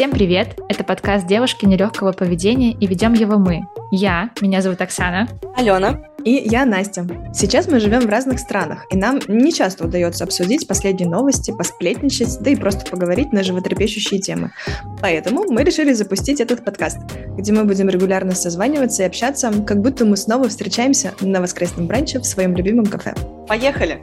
Всем 0.00 0.12
привет! 0.12 0.58
Это 0.70 0.82
подкаст 0.82 1.26
«Девушки 1.26 1.66
нелегкого 1.66 2.12
поведения» 2.12 2.72
и 2.72 2.86
ведем 2.86 3.12
его 3.12 3.36
мы. 3.36 3.60
Я, 3.92 4.30
меня 4.40 4.62
зовут 4.62 4.80
Оксана. 4.80 5.28
Алена. 5.54 6.00
И 6.24 6.30
я 6.50 6.64
Настя. 6.64 7.06
Сейчас 7.34 7.68
мы 7.68 7.80
живем 7.80 8.00
в 8.00 8.08
разных 8.08 8.38
странах, 8.38 8.86
и 8.90 8.96
нам 8.96 9.20
не 9.28 9.52
часто 9.52 9.84
удается 9.84 10.24
обсудить 10.24 10.66
последние 10.66 11.06
новости, 11.06 11.50
посплетничать, 11.50 12.38
да 12.40 12.48
и 12.48 12.56
просто 12.56 12.90
поговорить 12.90 13.34
на 13.34 13.42
животрепещущие 13.42 14.20
темы. 14.20 14.52
Поэтому 15.02 15.44
мы 15.50 15.64
решили 15.64 15.92
запустить 15.92 16.40
этот 16.40 16.64
подкаст, 16.64 17.00
где 17.36 17.52
мы 17.52 17.64
будем 17.64 17.90
регулярно 17.90 18.34
созваниваться 18.34 19.02
и 19.02 19.06
общаться, 19.06 19.52
как 19.66 19.82
будто 19.82 20.06
мы 20.06 20.16
снова 20.16 20.48
встречаемся 20.48 21.12
на 21.20 21.42
воскресном 21.42 21.86
бранче 21.86 22.20
в 22.20 22.24
своем 22.24 22.56
любимом 22.56 22.86
кафе. 22.86 23.12
Поехали! 23.46 24.02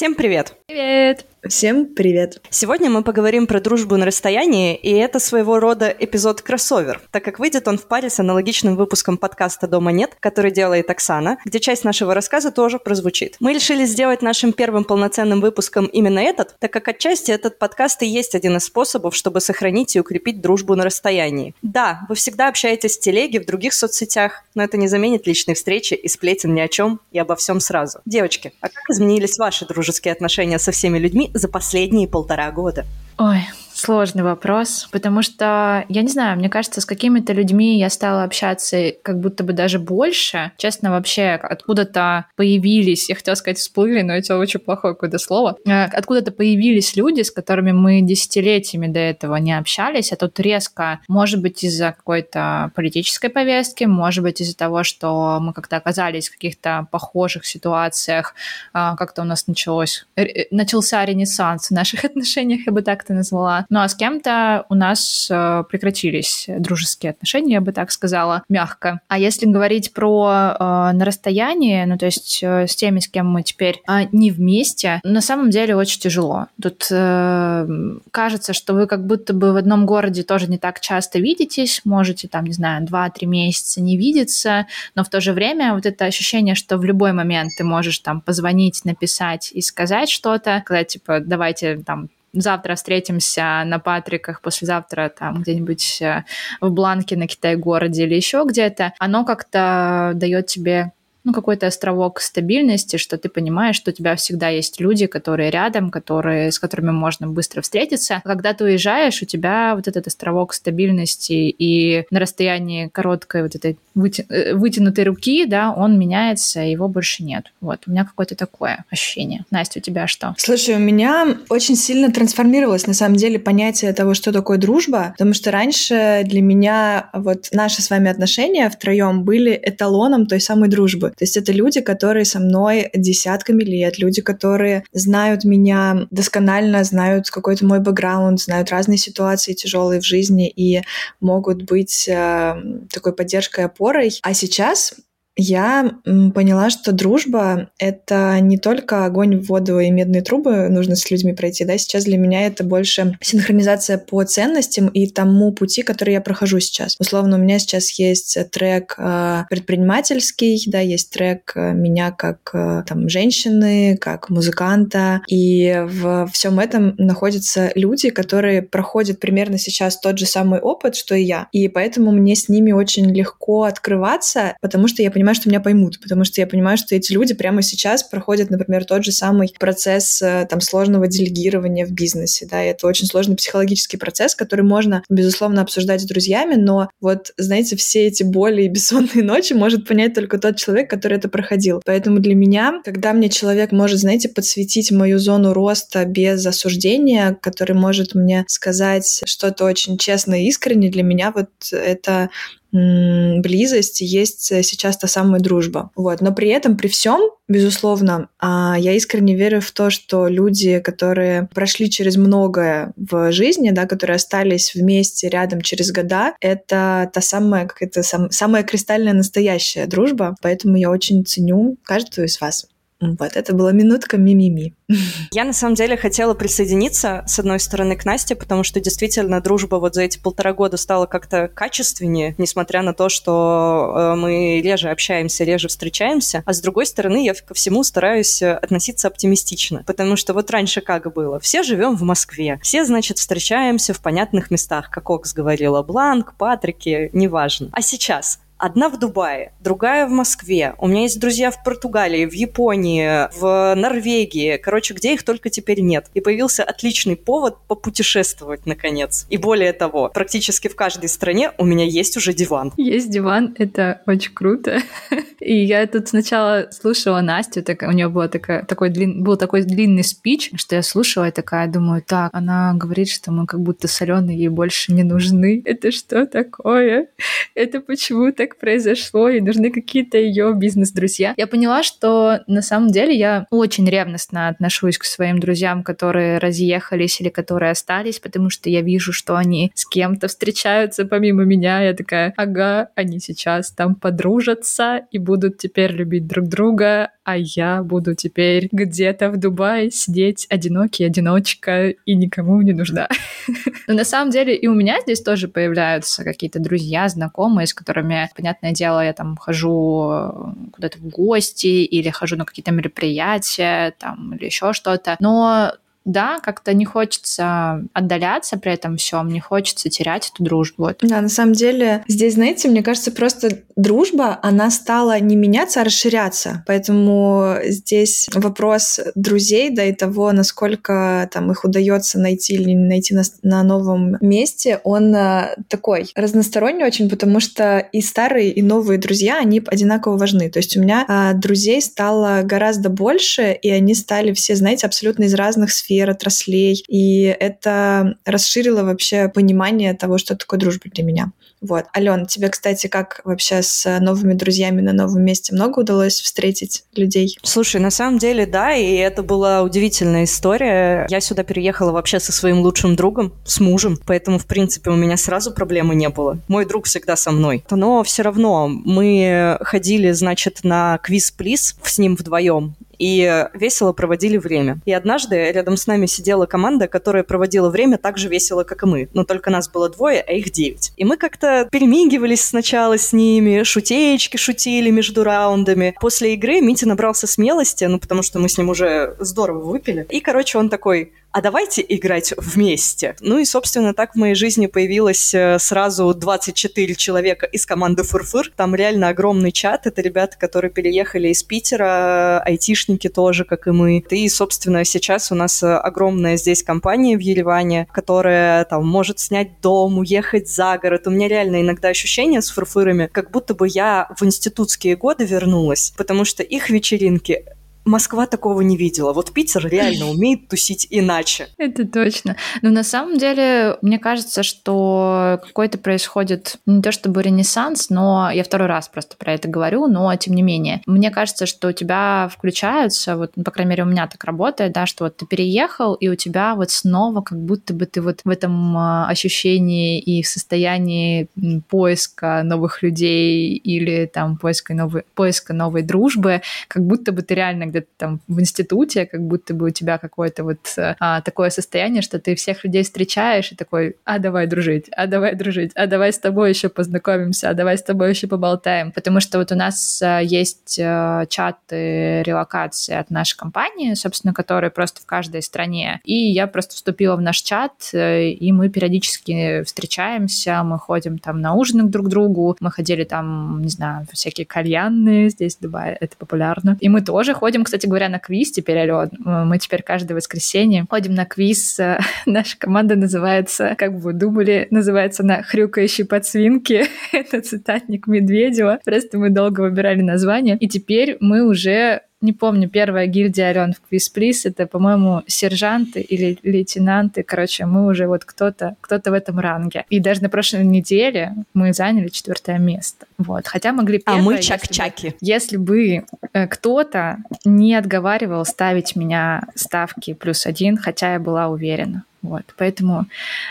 Всем 0.00 0.14
привет! 0.14 0.56
Привет! 0.66 1.26
Всем 1.48 1.86
привет! 1.86 2.42
Сегодня 2.50 2.90
мы 2.90 3.02
поговорим 3.02 3.46
про 3.46 3.60
дружбу 3.60 3.96
на 3.96 4.04
расстоянии, 4.04 4.76
и 4.76 4.90
это 4.90 5.18
своего 5.18 5.58
рода 5.58 5.88
эпизод 5.88 6.42
кроссовер, 6.42 7.00
так 7.10 7.24
как 7.24 7.38
выйдет 7.38 7.66
он 7.66 7.78
в 7.78 7.88
паре 7.88 8.10
с 8.10 8.20
аналогичным 8.20 8.76
выпуском 8.76 9.16
подкаста 9.16 9.66
«Дома 9.66 9.90
нет», 9.90 10.14
который 10.20 10.50
делает 10.50 10.90
Оксана, 10.90 11.38
где 11.46 11.58
часть 11.58 11.82
нашего 11.82 12.12
рассказа 12.12 12.50
тоже 12.50 12.78
прозвучит. 12.78 13.36
Мы 13.40 13.54
решили 13.54 13.86
сделать 13.86 14.20
нашим 14.20 14.52
первым 14.52 14.84
полноценным 14.84 15.40
выпуском 15.40 15.86
именно 15.86 16.18
этот, 16.18 16.56
так 16.58 16.74
как 16.74 16.88
отчасти 16.88 17.30
этот 17.30 17.58
подкаст 17.58 18.02
и 18.02 18.06
есть 18.06 18.34
один 18.34 18.58
из 18.58 18.66
способов, 18.66 19.16
чтобы 19.16 19.40
сохранить 19.40 19.96
и 19.96 20.00
укрепить 20.00 20.42
дружбу 20.42 20.74
на 20.74 20.84
расстоянии. 20.84 21.54
Да, 21.62 22.02
вы 22.10 22.16
всегда 22.16 22.48
общаетесь 22.48 22.98
в 22.98 23.00
телеге, 23.00 23.40
в 23.40 23.46
других 23.46 23.72
соцсетях, 23.72 24.44
но 24.54 24.62
это 24.62 24.76
не 24.76 24.88
заменит 24.88 25.26
личной 25.26 25.54
встречи 25.54 25.94
и 25.94 26.06
сплетен 26.06 26.54
ни 26.54 26.60
о 26.60 26.68
чем 26.68 27.00
и 27.12 27.18
обо 27.18 27.34
всем 27.34 27.60
сразу. 27.60 28.00
Девочки, 28.04 28.52
а 28.60 28.68
как 28.68 28.90
изменились 28.90 29.38
ваши 29.38 29.64
дружеские 29.64 30.12
отношения 30.12 30.58
со 30.58 30.70
всеми 30.70 30.98
людьми 30.98 31.29
за 31.34 31.48
последние 31.48 32.08
полтора 32.08 32.50
года? 32.50 32.84
Ой, 33.18 33.40
Сложный 33.80 34.22
вопрос, 34.22 34.90
потому 34.92 35.22
что, 35.22 35.86
я 35.88 36.02
не 36.02 36.08
знаю, 36.08 36.36
мне 36.36 36.50
кажется, 36.50 36.82
с 36.82 36.84
какими-то 36.84 37.32
людьми 37.32 37.78
я 37.78 37.88
стала 37.88 38.24
общаться 38.24 38.92
как 39.02 39.18
будто 39.20 39.42
бы 39.42 39.54
даже 39.54 39.78
больше. 39.78 40.52
Честно, 40.58 40.90
вообще 40.90 41.30
откуда-то 41.30 42.26
появились, 42.36 43.08
я 43.08 43.14
хотела 43.14 43.36
сказать 43.36 43.56
всплыли, 43.56 44.02
но 44.02 44.12
это 44.12 44.36
очень 44.36 44.60
плохое 44.60 44.92
какое-то 44.92 45.18
слово, 45.18 45.56
э, 45.66 45.84
откуда-то 45.84 46.30
появились 46.30 46.94
люди, 46.94 47.22
с 47.22 47.30
которыми 47.30 47.72
мы 47.72 48.02
десятилетиями 48.02 48.86
до 48.86 48.98
этого 48.98 49.36
не 49.36 49.56
общались, 49.56 50.12
а 50.12 50.16
тут 50.16 50.38
резко, 50.40 51.00
может 51.08 51.40
быть, 51.40 51.64
из-за 51.64 51.92
какой-то 51.92 52.72
политической 52.74 53.30
повестки, 53.30 53.84
может 53.84 54.22
быть, 54.22 54.42
из-за 54.42 54.58
того, 54.58 54.84
что 54.84 55.38
мы 55.40 55.54
как-то 55.54 55.78
оказались 55.78 56.28
в 56.28 56.32
каких-то 56.32 56.86
похожих 56.90 57.46
ситуациях, 57.46 58.34
э, 58.74 58.92
как-то 58.98 59.22
у 59.22 59.24
нас 59.24 59.46
началось, 59.46 60.04
начался 60.50 61.02
ренессанс 61.02 61.68
в 61.68 61.70
наших 61.70 62.04
отношениях, 62.10 62.66
я 62.66 62.72
бы 62.72 62.82
так 62.82 63.04
это 63.04 63.14
назвала. 63.14 63.64
Ну 63.70 63.80
а 63.80 63.88
с 63.88 63.94
кем-то 63.94 64.66
у 64.68 64.74
нас 64.74 65.28
э, 65.30 65.64
прекратились 65.70 66.46
дружеские 66.48 67.10
отношения, 67.10 67.54
я 67.54 67.60
бы 67.60 67.70
так 67.70 67.92
сказала, 67.92 68.42
мягко. 68.48 69.00
А 69.06 69.16
если 69.16 69.46
говорить 69.46 69.92
про 69.92 70.56
э, 70.58 70.64
на 70.92 71.04
расстоянии, 71.04 71.84
ну 71.84 71.96
то 71.96 72.06
есть 72.06 72.40
э, 72.42 72.66
с 72.66 72.74
теми, 72.74 72.98
с 72.98 73.06
кем 73.06 73.28
мы 73.30 73.44
теперь 73.44 73.80
э, 73.88 74.08
не 74.10 74.32
вместе, 74.32 75.00
на 75.04 75.20
самом 75.20 75.50
деле 75.50 75.76
очень 75.76 76.00
тяжело. 76.00 76.46
Тут 76.60 76.88
э, 76.90 77.68
кажется, 78.10 78.52
что 78.52 78.74
вы 78.74 78.88
как 78.88 79.06
будто 79.06 79.32
бы 79.32 79.52
в 79.52 79.56
одном 79.56 79.86
городе 79.86 80.24
тоже 80.24 80.48
не 80.48 80.58
так 80.58 80.80
часто 80.80 81.20
видитесь, 81.20 81.82
можете 81.84 82.26
там, 82.26 82.46
не 82.46 82.52
знаю, 82.52 82.84
2-3 82.84 83.26
месяца 83.26 83.80
не 83.80 83.96
видеться, 83.96 84.66
но 84.96 85.04
в 85.04 85.08
то 85.08 85.20
же 85.20 85.32
время 85.32 85.74
вот 85.74 85.86
это 85.86 86.06
ощущение, 86.06 86.56
что 86.56 86.76
в 86.76 86.84
любой 86.84 87.12
момент 87.12 87.52
ты 87.56 87.62
можешь 87.62 88.00
там 88.00 88.20
позвонить, 88.20 88.84
написать 88.84 89.52
и 89.52 89.60
сказать 89.60 90.10
что-то, 90.10 90.64
когда 90.66 90.82
типа 90.82 91.20
давайте 91.20 91.78
там 91.78 92.08
завтра 92.32 92.74
встретимся 92.74 93.62
на 93.64 93.78
Патриках, 93.78 94.40
послезавтра 94.40 95.08
там 95.08 95.42
где-нибудь 95.42 96.02
э, 96.02 96.24
в 96.60 96.70
Бланке 96.70 97.16
на 97.16 97.26
Китай-городе 97.26 98.04
или 98.04 98.14
еще 98.14 98.44
где-то, 98.46 98.92
оно 98.98 99.24
как-то 99.24 100.12
дает 100.14 100.46
тебе 100.46 100.92
ну, 101.30 101.34
какой-то 101.34 101.68
островок 101.68 102.20
стабильности, 102.20 102.96
что 102.96 103.16
ты 103.16 103.28
понимаешь, 103.28 103.76
что 103.76 103.92
у 103.92 103.94
тебя 103.94 104.16
всегда 104.16 104.48
есть 104.48 104.80
люди, 104.80 105.06
которые 105.06 105.50
рядом, 105.50 105.90
которые, 105.90 106.50
с 106.50 106.58
которыми 106.58 106.90
можно 106.90 107.28
быстро 107.28 107.62
встретиться. 107.62 108.20
Когда 108.24 108.52
ты 108.52 108.64
уезжаешь, 108.64 109.22
у 109.22 109.26
тебя 109.26 109.74
вот 109.76 109.86
этот 109.86 110.08
островок 110.08 110.52
стабильности 110.52 111.32
и 111.32 112.04
на 112.10 112.18
расстоянии 112.18 112.88
короткой 112.88 113.44
вот 113.44 113.54
этой 113.54 113.78
выти... 113.94 114.26
Э, 114.28 114.54
вытянутой 114.54 115.04
руки, 115.04 115.46
да, 115.46 115.72
он 115.72 116.00
меняется, 116.00 116.60
его 116.62 116.88
больше 116.88 117.22
нет. 117.22 117.52
Вот, 117.60 117.84
у 117.86 117.92
меня 117.92 118.04
какое-то 118.04 118.34
такое 118.34 118.84
ощущение. 118.90 119.44
Настя, 119.52 119.78
у 119.78 119.82
тебя 119.82 120.08
что? 120.08 120.34
Слушай, 120.36 120.74
у 120.74 120.80
меня 120.80 121.36
очень 121.48 121.76
сильно 121.76 122.10
трансформировалось, 122.10 122.88
на 122.88 122.94
самом 122.94 123.16
деле, 123.16 123.38
понятие 123.38 123.92
того, 123.92 124.14
что 124.14 124.32
такое 124.32 124.58
дружба, 124.58 125.10
потому 125.12 125.34
что 125.34 125.52
раньше 125.52 126.22
для 126.24 126.42
меня 126.42 127.08
вот 127.12 127.48
наши 127.52 127.82
с 127.82 127.90
вами 127.90 128.10
отношения 128.10 128.68
втроем 128.68 129.22
были 129.22 129.56
эталоном 129.62 130.26
той 130.26 130.40
самой 130.40 130.68
дружбы. 130.68 131.12
То 131.20 131.24
есть 131.24 131.36
это 131.36 131.52
люди, 131.52 131.82
которые 131.82 132.24
со 132.24 132.40
мной 132.40 132.88
десятками 132.94 133.62
лет, 133.62 133.98
люди, 133.98 134.22
которые 134.22 134.84
знают 134.94 135.44
меня 135.44 136.06
досконально, 136.10 136.82
знают 136.82 137.28
какой-то 137.28 137.66
мой 137.66 137.78
бэкграунд, 137.78 138.40
знают 138.40 138.70
разные 138.70 138.96
ситуации 138.96 139.52
тяжелые 139.52 140.00
в 140.00 140.06
жизни 140.06 140.48
и 140.48 140.80
могут 141.20 141.64
быть 141.64 142.08
э, 142.08 142.54
такой 142.90 143.14
поддержкой, 143.14 143.66
опорой. 143.66 144.18
А 144.22 144.32
сейчас 144.32 144.94
я 145.36 145.92
поняла, 146.04 146.70
что 146.70 146.92
дружба— 146.92 147.70
это 147.78 148.38
не 148.40 148.58
только 148.58 149.04
огонь, 149.04 149.40
воду 149.40 149.78
и 149.78 149.90
медные 149.90 150.22
трубы 150.22 150.68
нужно 150.68 150.96
с 150.96 151.10
людьми 151.10 151.32
пройти, 151.32 151.64
да, 151.64 151.78
сейчас 151.78 152.04
для 152.04 152.18
меня 152.18 152.46
это 152.46 152.64
больше 152.64 153.16
синхронизация 153.22 153.98
по 153.98 154.22
ценностям 154.24 154.88
и 154.88 155.06
тому 155.06 155.52
пути, 155.52 155.82
который 155.82 156.14
я 156.14 156.20
прохожу 156.20 156.60
сейчас. 156.60 156.96
Условно, 156.98 157.36
у 157.36 157.40
меня 157.40 157.58
сейчас 157.58 157.90
есть 157.92 158.38
трек 158.50 158.94
э, 158.98 159.44
предпринимательский, 159.48 160.62
да, 160.66 160.80
есть 160.80 161.10
трек 161.10 161.52
э, 161.54 161.72
меня 161.72 162.10
как 162.10 162.50
э, 162.52 162.82
там 162.86 163.08
женщины, 163.08 163.96
как 163.98 164.30
музыканта, 164.30 165.22
и 165.26 165.84
в 165.86 166.28
всем 166.32 166.60
этом 166.60 166.94
находятся 166.98 167.72
люди, 167.74 168.10
которые 168.10 168.62
проходят 168.62 169.20
примерно 169.20 169.58
сейчас 169.58 169.98
тот 169.98 170.18
же 170.18 170.26
самый 170.26 170.60
опыт, 170.60 170.96
что 170.96 171.14
и 171.14 171.22
я, 171.22 171.48
и 171.52 171.68
поэтому 171.68 172.10
мне 172.10 172.34
с 172.34 172.48
ними 172.48 172.72
очень 172.72 173.10
легко 173.10 173.62
открываться, 173.62 174.56
потому 174.60 174.88
что 174.88 175.02
я 175.02 175.10
понимаю, 175.10 175.19
понимаю, 175.20 175.34
что 175.34 175.48
меня 175.48 175.60
поймут, 175.60 176.00
потому 176.00 176.24
что 176.24 176.40
я 176.40 176.46
понимаю, 176.46 176.78
что 176.78 176.94
эти 176.94 177.12
люди 177.12 177.34
прямо 177.34 177.62
сейчас 177.62 178.02
проходят, 178.02 178.50
например, 178.50 178.84
тот 178.84 179.04
же 179.04 179.12
самый 179.12 179.54
процесс 179.58 180.22
э, 180.22 180.46
там 180.48 180.60
сложного 180.60 181.06
делегирования 181.06 181.84
в 181.84 181.92
бизнесе, 181.92 182.46
да, 182.50 182.64
и 182.64 182.68
это 182.68 182.86
очень 182.86 183.06
сложный 183.06 183.36
психологический 183.36 183.98
процесс, 183.98 184.34
который 184.34 184.62
можно, 184.62 185.02
безусловно, 185.10 185.62
обсуждать 185.62 186.00
с 186.00 186.04
друзьями, 186.04 186.54
но 186.54 186.88
вот, 187.00 187.32
знаете, 187.36 187.76
все 187.76 188.06
эти 188.06 188.22
боли 188.22 188.62
и 188.62 188.68
бессонные 188.68 189.10
ночи 189.22 189.52
может 189.52 189.86
понять 189.86 190.14
только 190.14 190.38
тот 190.38 190.56
человек, 190.56 190.88
который 190.88 191.18
это 191.18 191.28
проходил. 191.28 191.82
Поэтому 191.84 192.20
для 192.20 192.34
меня, 192.34 192.80
когда 192.84 193.12
мне 193.12 193.28
человек 193.28 193.72
может, 193.72 194.00
знаете, 194.00 194.28
подсветить 194.28 194.90
мою 194.90 195.18
зону 195.18 195.52
роста 195.52 196.04
без 196.06 196.44
осуждения, 196.46 197.36
который 197.42 197.76
может 197.76 198.14
мне 198.14 198.44
сказать 198.48 199.22
что-то 199.26 199.64
очень 199.64 199.98
честно 199.98 200.42
и 200.42 200.46
искренне, 200.46 200.90
для 200.90 201.02
меня 201.02 201.30
вот 201.34 201.50
это 201.72 202.30
близость, 202.72 204.00
есть 204.00 204.52
э, 204.52 204.62
сейчас 204.62 204.96
та 204.96 205.08
самая 205.08 205.40
дружба. 205.40 205.90
Вот. 205.96 206.20
Но 206.20 206.32
при 206.32 206.48
этом, 206.48 206.76
при 206.76 206.88
всем, 206.88 207.30
безусловно, 207.48 208.28
а, 208.38 208.76
я 208.78 208.92
искренне 208.92 209.36
верю 209.36 209.60
в 209.60 209.70
то, 209.72 209.90
что 209.90 210.28
люди, 210.28 210.78
которые 210.78 211.48
прошли 211.54 211.90
через 211.90 212.16
многое 212.16 212.92
в 212.96 213.32
жизни, 213.32 213.70
да, 213.70 213.86
которые 213.86 214.16
остались 214.16 214.74
вместе 214.74 215.28
рядом 215.28 215.60
через 215.60 215.92
года, 215.92 216.34
это 216.40 217.10
та 217.12 217.20
самая 217.20 217.66
какая-то 217.66 218.02
сам, 218.02 218.30
самая 218.30 218.62
кристальная 218.62 219.14
настоящая 219.14 219.86
дружба. 219.86 220.36
Поэтому 220.40 220.76
я 220.76 220.90
очень 220.90 221.24
ценю 221.24 221.76
каждую 221.84 222.26
из 222.26 222.40
вас. 222.40 222.69
Вот, 223.00 223.34
это 223.34 223.54
была 223.54 223.72
минутка 223.72 224.18
мимими. 224.18 224.74
Я 225.32 225.44
на 225.44 225.54
самом 225.54 225.74
деле 225.74 225.96
хотела 225.96 226.34
присоединиться, 226.34 227.24
с 227.26 227.38
одной 227.38 227.58
стороны, 227.58 227.96
к 227.96 228.04
Насте, 228.04 228.34
потому 228.34 228.62
что 228.62 228.78
действительно 228.78 229.40
дружба 229.40 229.76
вот 229.76 229.94
за 229.94 230.02
эти 230.02 230.18
полтора 230.18 230.52
года 230.52 230.76
стала 230.76 231.06
как-то 231.06 231.48
качественнее, 231.48 232.34
несмотря 232.36 232.82
на 232.82 232.92
то, 232.92 233.08
что 233.08 233.94
э, 233.96 234.14
мы 234.16 234.60
реже 234.60 234.90
общаемся, 234.90 235.44
реже 235.44 235.68
встречаемся. 235.68 236.42
А 236.44 236.52
с 236.52 236.60
другой 236.60 236.84
стороны, 236.84 237.24
я 237.24 237.32
ко 237.32 237.54
всему 237.54 237.84
стараюсь 237.84 238.42
относиться 238.42 239.08
оптимистично, 239.08 239.82
потому 239.86 240.16
что 240.16 240.34
вот 240.34 240.50
раньше 240.50 240.82
как 240.82 241.12
было? 241.14 241.40
Все 241.40 241.62
живем 241.62 241.96
в 241.96 242.02
Москве, 242.02 242.58
все, 242.62 242.84
значит, 242.84 243.18
встречаемся 243.18 243.94
в 243.94 244.00
понятных 244.00 244.50
местах, 244.50 244.90
как 244.90 245.08
Окс 245.08 245.32
говорила, 245.32 245.82
Бланк, 245.82 246.34
Патрики, 246.36 247.08
неважно. 247.14 247.68
А 247.72 247.80
сейчас 247.80 248.40
Одна 248.60 248.90
в 248.90 248.98
Дубае, 248.98 249.52
другая 249.60 250.06
в 250.06 250.10
Москве. 250.10 250.74
У 250.76 250.86
меня 250.86 251.02
есть 251.02 251.18
друзья 251.18 251.50
в 251.50 251.64
Португалии, 251.64 252.26
в 252.26 252.34
Японии, 252.34 253.26
в 253.40 253.74
Норвегии. 253.74 254.58
Короче, 254.58 254.92
где 254.92 255.14
их 255.14 255.22
только 255.22 255.48
теперь 255.48 255.80
нет. 255.80 256.08
И 256.12 256.20
появился 256.20 256.62
отличный 256.62 257.16
повод 257.16 257.56
попутешествовать, 257.66 258.66
наконец. 258.66 259.26
И 259.30 259.38
более 259.38 259.72
того, 259.72 260.10
практически 260.12 260.68
в 260.68 260.76
каждой 260.76 261.08
стране 261.08 261.52
у 261.56 261.64
меня 261.64 261.86
есть 261.86 262.18
уже 262.18 262.34
диван. 262.34 262.70
Есть 262.76 263.10
диван, 263.10 263.54
это 263.58 264.02
очень 264.06 264.34
круто. 264.34 264.82
И 265.40 265.56
я 265.64 265.86
тут 265.86 266.08
сначала 266.08 266.68
слушала 266.70 267.22
Настю, 267.22 267.62
так, 267.62 267.82
у 267.82 267.92
нее 267.92 268.08
была 268.10 268.28
такая, 268.28 268.62
такой 268.64 268.90
длин, 268.90 269.24
был 269.24 269.38
такой 269.38 269.62
длинный 269.62 270.04
спич, 270.04 270.50
что 270.56 270.76
я 270.76 270.82
слушала 270.82 271.28
и 271.28 271.30
такая 271.30 271.66
думаю, 271.66 272.02
так, 272.06 272.28
она 272.34 272.74
говорит, 272.74 273.08
что 273.08 273.32
мы 273.32 273.46
как 273.46 273.60
будто 273.60 273.88
соленые 273.88 274.38
ей 274.38 274.48
больше 274.48 274.92
не 274.92 275.02
нужны. 275.02 275.62
Это 275.64 275.92
что 275.92 276.26
такое? 276.26 277.08
Это 277.54 277.80
почему 277.80 278.32
так 278.32 278.49
произошло? 278.58 279.28
И 279.28 279.40
нужны 279.40 279.70
какие-то 279.70 280.18
ее 280.18 280.52
бизнес-друзья. 280.54 281.34
Я 281.36 281.46
поняла, 281.46 281.82
что 281.82 282.40
на 282.46 282.62
самом 282.62 282.90
деле 282.90 283.16
я 283.16 283.46
очень 283.50 283.88
ревностно 283.88 284.48
отношусь 284.48 284.98
к 284.98 285.04
своим 285.04 285.38
друзьям, 285.38 285.82
которые 285.82 286.38
разъехались 286.38 287.20
или 287.20 287.28
которые 287.28 287.72
остались, 287.72 288.20
потому 288.20 288.50
что 288.50 288.70
я 288.70 288.82
вижу, 288.82 289.12
что 289.12 289.36
они 289.36 289.72
с 289.74 289.86
кем-то 289.86 290.28
встречаются 290.28 291.04
помимо 291.04 291.44
меня. 291.44 291.82
Я 291.82 291.94
такая, 291.94 292.32
ага, 292.36 292.90
они 292.94 293.20
сейчас 293.20 293.70
там 293.70 293.94
подружатся 293.94 295.02
и 295.10 295.18
будут 295.18 295.58
теперь 295.58 295.92
любить 295.92 296.26
друг 296.26 296.48
друга, 296.48 297.10
а 297.24 297.36
я 297.36 297.82
буду 297.82 298.14
теперь 298.14 298.68
где-то 298.72 299.30
в 299.30 299.36
Дубае 299.36 299.90
сидеть 299.90 300.46
одинокий, 300.48 301.04
одиночка 301.04 301.88
и 301.88 302.14
никому 302.14 302.60
не 302.62 302.72
нужна. 302.72 303.08
Но 303.86 303.94
на 303.94 304.04
самом 304.04 304.30
деле 304.30 304.56
и 304.56 304.66
у 304.66 304.74
меня 304.74 305.00
здесь 305.02 305.20
тоже 305.20 305.48
появляются 305.48 306.24
какие-то 306.24 306.60
друзья, 306.60 307.08
знакомые, 307.08 307.66
с 307.66 307.74
которыми, 307.74 308.28
понятное 308.34 308.72
дело, 308.72 309.04
я 309.04 309.12
там 309.12 309.36
хожу 309.36 310.10
э, 310.12 310.30
куда-то 310.72 310.98
в 310.98 311.08
гости 311.08 311.66
или 311.66 312.08
хожу 312.10 312.36
на 312.36 312.44
какие-то 312.44 312.72
мероприятия 312.72 313.94
там 313.98 314.34
или 314.34 314.46
еще 314.46 314.72
что-то. 314.72 315.16
Но 315.20 315.72
да, 316.04 316.40
как-то 316.40 316.72
не 316.72 316.84
хочется 316.84 317.84
отдаляться 317.92 318.56
при 318.56 318.72
этом 318.72 318.96
всем, 318.96 319.28
не 319.28 319.40
хочется 319.40 319.90
терять 319.90 320.30
эту 320.32 320.44
дружбу. 320.44 320.90
Да, 321.02 321.20
на 321.20 321.28
самом 321.28 321.52
деле, 321.52 322.04
здесь, 322.08 322.34
знаете, 322.34 322.68
мне 322.68 322.82
кажется, 322.82 323.12
просто 323.12 323.60
дружба, 323.76 324.38
она 324.42 324.70
стала 324.70 325.18
не 325.20 325.36
меняться, 325.36 325.80
а 325.80 325.84
расширяться. 325.84 326.64
Поэтому 326.66 327.56
здесь 327.64 328.28
вопрос 328.34 329.00
друзей, 329.14 329.70
да 329.70 329.84
и 329.84 329.92
того, 329.92 330.32
насколько 330.32 331.28
там 331.32 331.50
их 331.52 331.64
удается 331.64 332.18
найти 332.18 332.54
или 332.54 332.70
не 332.70 332.76
найти 332.76 333.14
на, 333.14 333.22
на 333.42 333.62
новом 333.62 334.16
месте, 334.20 334.80
он 334.84 335.14
а, 335.14 335.54
такой 335.68 336.10
разносторонний 336.14 336.84
очень, 336.84 337.10
потому 337.10 337.40
что 337.40 337.78
и 337.78 338.00
старые, 338.00 338.50
и 338.50 338.62
новые 338.62 338.98
друзья, 338.98 339.38
они 339.38 339.62
одинаково 339.64 340.16
важны. 340.16 340.50
То 340.50 340.58
есть 340.58 340.76
у 340.76 340.80
меня 340.80 341.04
а, 341.08 341.34
друзей 341.34 341.82
стало 341.82 342.40
гораздо 342.42 342.88
больше, 342.88 343.52
и 343.52 343.70
они 343.70 343.94
стали 343.94 344.32
все, 344.32 344.56
знаете, 344.56 344.86
абсолютно 344.86 345.24
из 345.24 345.34
разных 345.34 345.70
сфер 345.72 345.89
сфер, 345.90 346.10
отраслей. 346.10 346.84
И 346.88 347.22
это 347.24 348.16
расширило 348.24 348.84
вообще 348.84 349.28
понимание 349.28 349.94
того, 349.94 350.18
что 350.18 350.36
такое 350.36 350.60
дружба 350.60 350.84
для 350.92 351.02
меня. 351.02 351.32
Вот. 351.60 351.84
Ален, 351.94 352.26
тебе, 352.26 352.48
кстати, 352.48 352.86
как 352.86 353.20
вообще 353.24 353.62
с 353.62 353.98
новыми 354.00 354.34
друзьями 354.34 354.80
на 354.80 354.92
новом 354.92 355.22
месте 355.22 355.54
много 355.54 355.80
удалось 355.80 356.20
встретить 356.20 356.84
людей? 356.94 357.36
Слушай, 357.42 357.80
на 357.80 357.90
самом 357.90 358.18
деле, 358.18 358.46
да, 358.46 358.74
и 358.74 358.94
это 358.94 359.22
была 359.22 359.62
удивительная 359.62 360.24
история. 360.24 361.06
Я 361.10 361.20
сюда 361.20 361.42
переехала 361.42 361.92
вообще 361.92 362.20
со 362.20 362.32
своим 362.32 362.60
лучшим 362.60 362.96
другом, 362.96 363.34
с 363.44 363.60
мужем, 363.60 363.98
поэтому, 364.06 364.38
в 364.38 364.46
принципе, 364.46 364.90
у 364.90 364.96
меня 364.96 365.16
сразу 365.16 365.52
проблемы 365.52 365.94
не 365.94 366.08
было. 366.08 366.38
Мой 366.48 366.64
друг 366.64 366.86
всегда 366.86 367.16
со 367.16 367.30
мной. 367.30 367.64
Но 367.70 368.02
все 368.04 368.22
равно 368.22 368.68
мы 368.68 369.58
ходили, 369.60 370.12
значит, 370.12 370.60
на 370.62 370.98
квиз-плиз 370.98 371.76
с 371.82 371.98
ним 371.98 372.16
вдвоем 372.16 372.76
и 373.00 373.48
весело 373.54 373.92
проводили 373.92 374.36
время. 374.36 374.80
И 374.84 374.92
однажды 374.92 375.50
рядом 375.50 375.76
с 375.76 375.86
нами 375.86 376.06
сидела 376.06 376.46
команда, 376.46 376.86
которая 376.86 377.24
проводила 377.24 377.70
время 377.70 377.96
так 377.96 378.18
же 378.18 378.28
весело, 378.28 378.62
как 378.62 378.82
и 378.82 378.86
мы. 378.86 379.08
Но 379.14 379.24
только 379.24 379.50
нас 379.50 379.68
было 379.68 379.88
двое, 379.88 380.20
а 380.20 380.32
их 380.32 380.50
девять. 380.50 380.92
И 380.96 381.04
мы 381.04 381.16
как-то 381.16 381.66
перемигивались 381.72 382.44
сначала 382.44 382.98
с 382.98 383.12
ними, 383.12 383.62
шутеечки 383.62 384.36
шутили 384.36 384.90
между 384.90 385.24
раундами. 385.24 385.96
После 386.00 386.34
игры 386.34 386.60
Митя 386.60 386.86
набрался 386.86 387.26
смелости, 387.26 387.84
ну, 387.84 387.98
потому 387.98 388.22
что 388.22 388.38
мы 388.38 388.48
с 388.48 388.58
ним 388.58 388.68
уже 388.68 389.16
здорово 389.18 389.64
выпили. 389.64 390.06
И, 390.10 390.20
короче, 390.20 390.58
он 390.58 390.68
такой, 390.68 391.12
а 391.32 391.40
давайте 391.40 391.84
играть 391.88 392.34
вместе. 392.36 393.14
Ну 393.20 393.38
и, 393.38 393.44
собственно, 393.44 393.94
так 393.94 394.14
в 394.14 394.18
моей 394.18 394.34
жизни 394.34 394.66
появилось 394.66 395.32
э, 395.32 395.58
сразу 395.58 396.12
24 396.12 396.94
человека 396.96 397.46
из 397.46 397.66
команды 397.66 398.02
Фурфыр. 398.02 398.50
Там 398.56 398.74
реально 398.74 399.08
огромный 399.08 399.52
чат. 399.52 399.86
Это 399.86 400.02
ребята, 400.02 400.36
которые 400.38 400.72
переехали 400.72 401.28
из 401.28 401.42
Питера, 401.44 402.40
айтишники 402.40 403.08
тоже, 403.08 403.44
как 403.44 403.68
и 403.68 403.70
мы. 403.70 403.98
И, 404.10 404.28
собственно, 404.28 404.84
сейчас 404.84 405.30
у 405.30 405.36
нас 405.36 405.62
огромная 405.62 406.36
здесь 406.36 406.62
компания 406.64 407.16
в 407.16 407.20
Ереване, 407.20 407.86
которая 407.92 408.64
там 408.64 408.86
может 408.86 409.20
снять 409.20 409.60
дом, 409.60 409.98
уехать 409.98 410.48
за 410.48 410.78
город. 410.78 411.06
У 411.06 411.10
меня 411.10 411.28
реально 411.28 411.60
иногда 411.60 411.88
ощущение 411.88 412.42
с 412.42 412.50
фурфырами, 412.50 413.08
как 413.10 413.30
будто 413.30 413.54
бы 413.54 413.68
я 413.68 414.08
в 414.18 414.24
институтские 414.24 414.96
годы 414.96 415.24
вернулась, 415.24 415.92
потому 415.96 416.24
что 416.24 416.42
их 416.42 416.70
вечеринки 416.70 417.44
Москва 417.90 418.26
такого 418.26 418.60
не 418.60 418.76
видела. 418.76 419.12
Вот 419.12 419.32
Питер 419.32 419.66
реально 419.66 420.06
умеет 420.10 420.48
тусить 420.48 420.86
иначе. 420.90 421.48
Это 421.58 421.86
точно. 421.86 422.36
Но 422.62 422.70
на 422.70 422.84
самом 422.84 423.18
деле, 423.18 423.76
мне 423.82 423.98
кажется, 423.98 424.42
что 424.42 425.40
какой-то 425.42 425.78
происходит 425.78 426.56
не 426.66 426.82
то 426.82 426.92
чтобы 426.92 427.22
ренессанс, 427.22 427.90
но 427.90 428.30
я 428.30 428.44
второй 428.44 428.68
раз 428.68 428.88
просто 428.88 429.16
про 429.16 429.32
это 429.34 429.48
говорю, 429.48 429.88
но 429.88 430.14
тем 430.16 430.34
не 430.34 430.42
менее. 430.42 430.82
Мне 430.86 431.10
кажется, 431.10 431.46
что 431.46 431.68
у 431.68 431.72
тебя 431.72 432.30
включаются, 432.32 433.16
вот, 433.16 433.32
ну, 433.34 433.42
по 433.42 433.50
крайней 433.50 433.70
мере, 433.70 433.82
у 433.82 433.86
меня 433.86 434.06
так 434.06 434.22
работает, 434.24 434.72
да, 434.72 434.86
что 434.86 435.04
вот 435.04 435.16
ты 435.16 435.26
переехал, 435.26 435.94
и 435.94 436.08
у 436.08 436.14
тебя 436.14 436.54
вот 436.54 436.70
снова 436.70 437.22
как 437.22 437.38
будто 437.38 437.74
бы 437.74 437.86
ты 437.86 438.00
вот 438.00 438.20
в 438.24 438.28
этом 438.28 438.76
а, 438.76 439.08
ощущении 439.08 439.98
и 439.98 440.22
в 440.22 440.28
состоянии 440.28 441.28
поиска 441.68 442.42
новых 442.44 442.82
людей 442.82 443.56
или 443.56 444.06
там 444.06 444.36
поиска 444.36 444.74
новой, 444.74 445.02
поиска 445.14 445.52
новой 445.52 445.82
дружбы, 445.82 446.42
как 446.68 446.84
будто 446.84 447.10
бы 447.10 447.22
ты 447.22 447.34
реально 447.34 447.66
где-то 447.80 447.90
там 447.96 448.20
в 448.28 448.40
институте, 448.40 449.06
как 449.06 449.22
будто 449.22 449.54
бы 449.54 449.66
у 449.66 449.70
тебя 449.70 449.98
какое-то 449.98 450.44
вот 450.44 450.58
а, 450.76 451.20
такое 451.20 451.50
состояние, 451.50 452.02
что 452.02 452.18
ты 452.18 452.34
всех 452.34 452.64
людей 452.64 452.82
встречаешь 452.82 453.52
и 453.52 453.56
такой, 453.56 453.96
а 454.04 454.18
давай 454.18 454.46
дружить, 454.46 454.88
а 454.96 455.06
давай 455.06 455.34
дружить, 455.34 455.72
а 455.74 455.86
давай 455.86 456.12
с 456.12 456.18
тобой 456.18 456.50
еще 456.50 456.68
познакомимся, 456.68 457.50
а 457.50 457.54
давай 457.54 457.78
с 457.78 457.82
тобой 457.82 458.10
еще 458.10 458.26
поболтаем. 458.26 458.92
Потому 458.92 459.20
что 459.20 459.38
вот 459.38 459.52
у 459.52 459.54
нас 459.54 460.00
а, 460.02 460.20
есть 460.20 460.78
а, 460.80 461.26
чаты 461.26 462.22
релокации 462.22 462.94
от 462.94 463.10
нашей 463.10 463.36
компании, 463.36 463.94
собственно, 463.94 464.34
которые 464.34 464.70
просто 464.70 465.00
в 465.00 465.06
каждой 465.06 465.42
стране. 465.42 466.00
И 466.04 466.14
я 466.14 466.46
просто 466.46 466.74
вступила 466.74 467.16
в 467.16 467.20
наш 467.20 467.38
чат, 467.42 467.90
э, 467.92 468.30
и 468.30 468.52
мы 468.52 468.68
периодически 468.68 469.62
встречаемся, 469.64 470.62
мы 470.62 470.78
ходим 470.78 471.18
там 471.18 471.40
на 471.40 471.54
ужины 471.54 471.84
друг 471.84 472.06
к 472.06 472.08
другу, 472.08 472.56
мы 472.60 472.70
ходили 472.70 473.04
там, 473.04 473.62
не 473.62 473.68
знаю, 473.68 474.06
всякие 474.12 474.46
кальянные, 474.46 475.30
здесь 475.30 475.56
в 475.56 475.60
Дубае 475.60 475.96
это 476.00 476.16
популярно. 476.16 476.76
И 476.80 476.88
мы 476.88 477.00
тоже 477.02 477.34
ходим 477.34 477.59
ходим, 477.60 477.64
кстати 477.64 477.86
говоря, 477.86 478.08
на 478.08 478.18
квиз 478.18 478.50
теперь, 478.50 478.78
Ален. 478.78 479.10
Мы 479.24 479.58
теперь 479.58 479.82
каждое 479.82 480.14
воскресенье 480.14 480.86
ходим 480.88 481.14
на 481.14 481.26
квиз. 481.26 481.78
Наша 482.26 482.58
команда 482.58 482.96
называется, 482.96 483.74
как 483.76 483.94
бы 483.94 483.98
вы 483.98 484.12
думали, 484.12 484.66
называется 484.70 485.22
на 485.22 485.42
«Хрюкающей 485.42 486.04
подсвинки». 486.04 486.86
Это 487.12 487.40
цитатник 487.40 488.06
Медведева. 488.06 488.80
Просто 488.84 489.18
мы 489.18 489.30
долго 489.30 489.60
выбирали 489.60 490.02
название. 490.02 490.56
И 490.58 490.68
теперь 490.68 491.16
мы 491.20 491.46
уже 491.46 492.02
не 492.20 492.32
помню, 492.32 492.68
первая 492.68 493.06
гильдия 493.06 493.46
Ален 493.46 493.72
в 493.72 493.88
квиз-плиз, 493.88 494.46
это, 494.46 494.66
по-моему, 494.66 495.22
сержанты 495.26 496.00
или 496.00 496.38
лейтенанты, 496.42 497.22
короче, 497.22 497.64
мы 497.66 497.86
уже 497.86 498.06
вот 498.06 498.24
кто-то, 498.24 498.76
кто-то 498.80 499.10
в 499.10 499.14
этом 499.14 499.38
ранге. 499.38 499.84
И 499.88 500.00
даже 500.00 500.22
на 500.22 500.28
прошлой 500.28 500.64
неделе 500.64 501.34
мы 501.54 501.72
заняли 501.72 502.08
четвертое 502.08 502.58
место. 502.58 503.06
Вот, 503.18 503.46
хотя 503.46 503.72
могли 503.72 503.98
первое, 503.98 504.20
А 504.20 504.24
мы 504.24 504.38
чак-чаки. 504.38 505.14
Если 505.20 505.56
бы, 505.56 505.70
бы 505.70 506.04
э, 506.32 506.46
кто-то 506.48 507.18
не 507.44 507.74
отговаривал 507.74 508.44
ставить 508.44 508.96
меня 508.96 509.44
ставки 509.54 510.14
плюс 510.14 510.46
один, 510.46 510.76
хотя 510.76 511.12
я 511.12 511.20
была 511.20 511.48
уверена. 511.48 512.04
Вот, 512.22 512.42
поэтому 512.58 513.06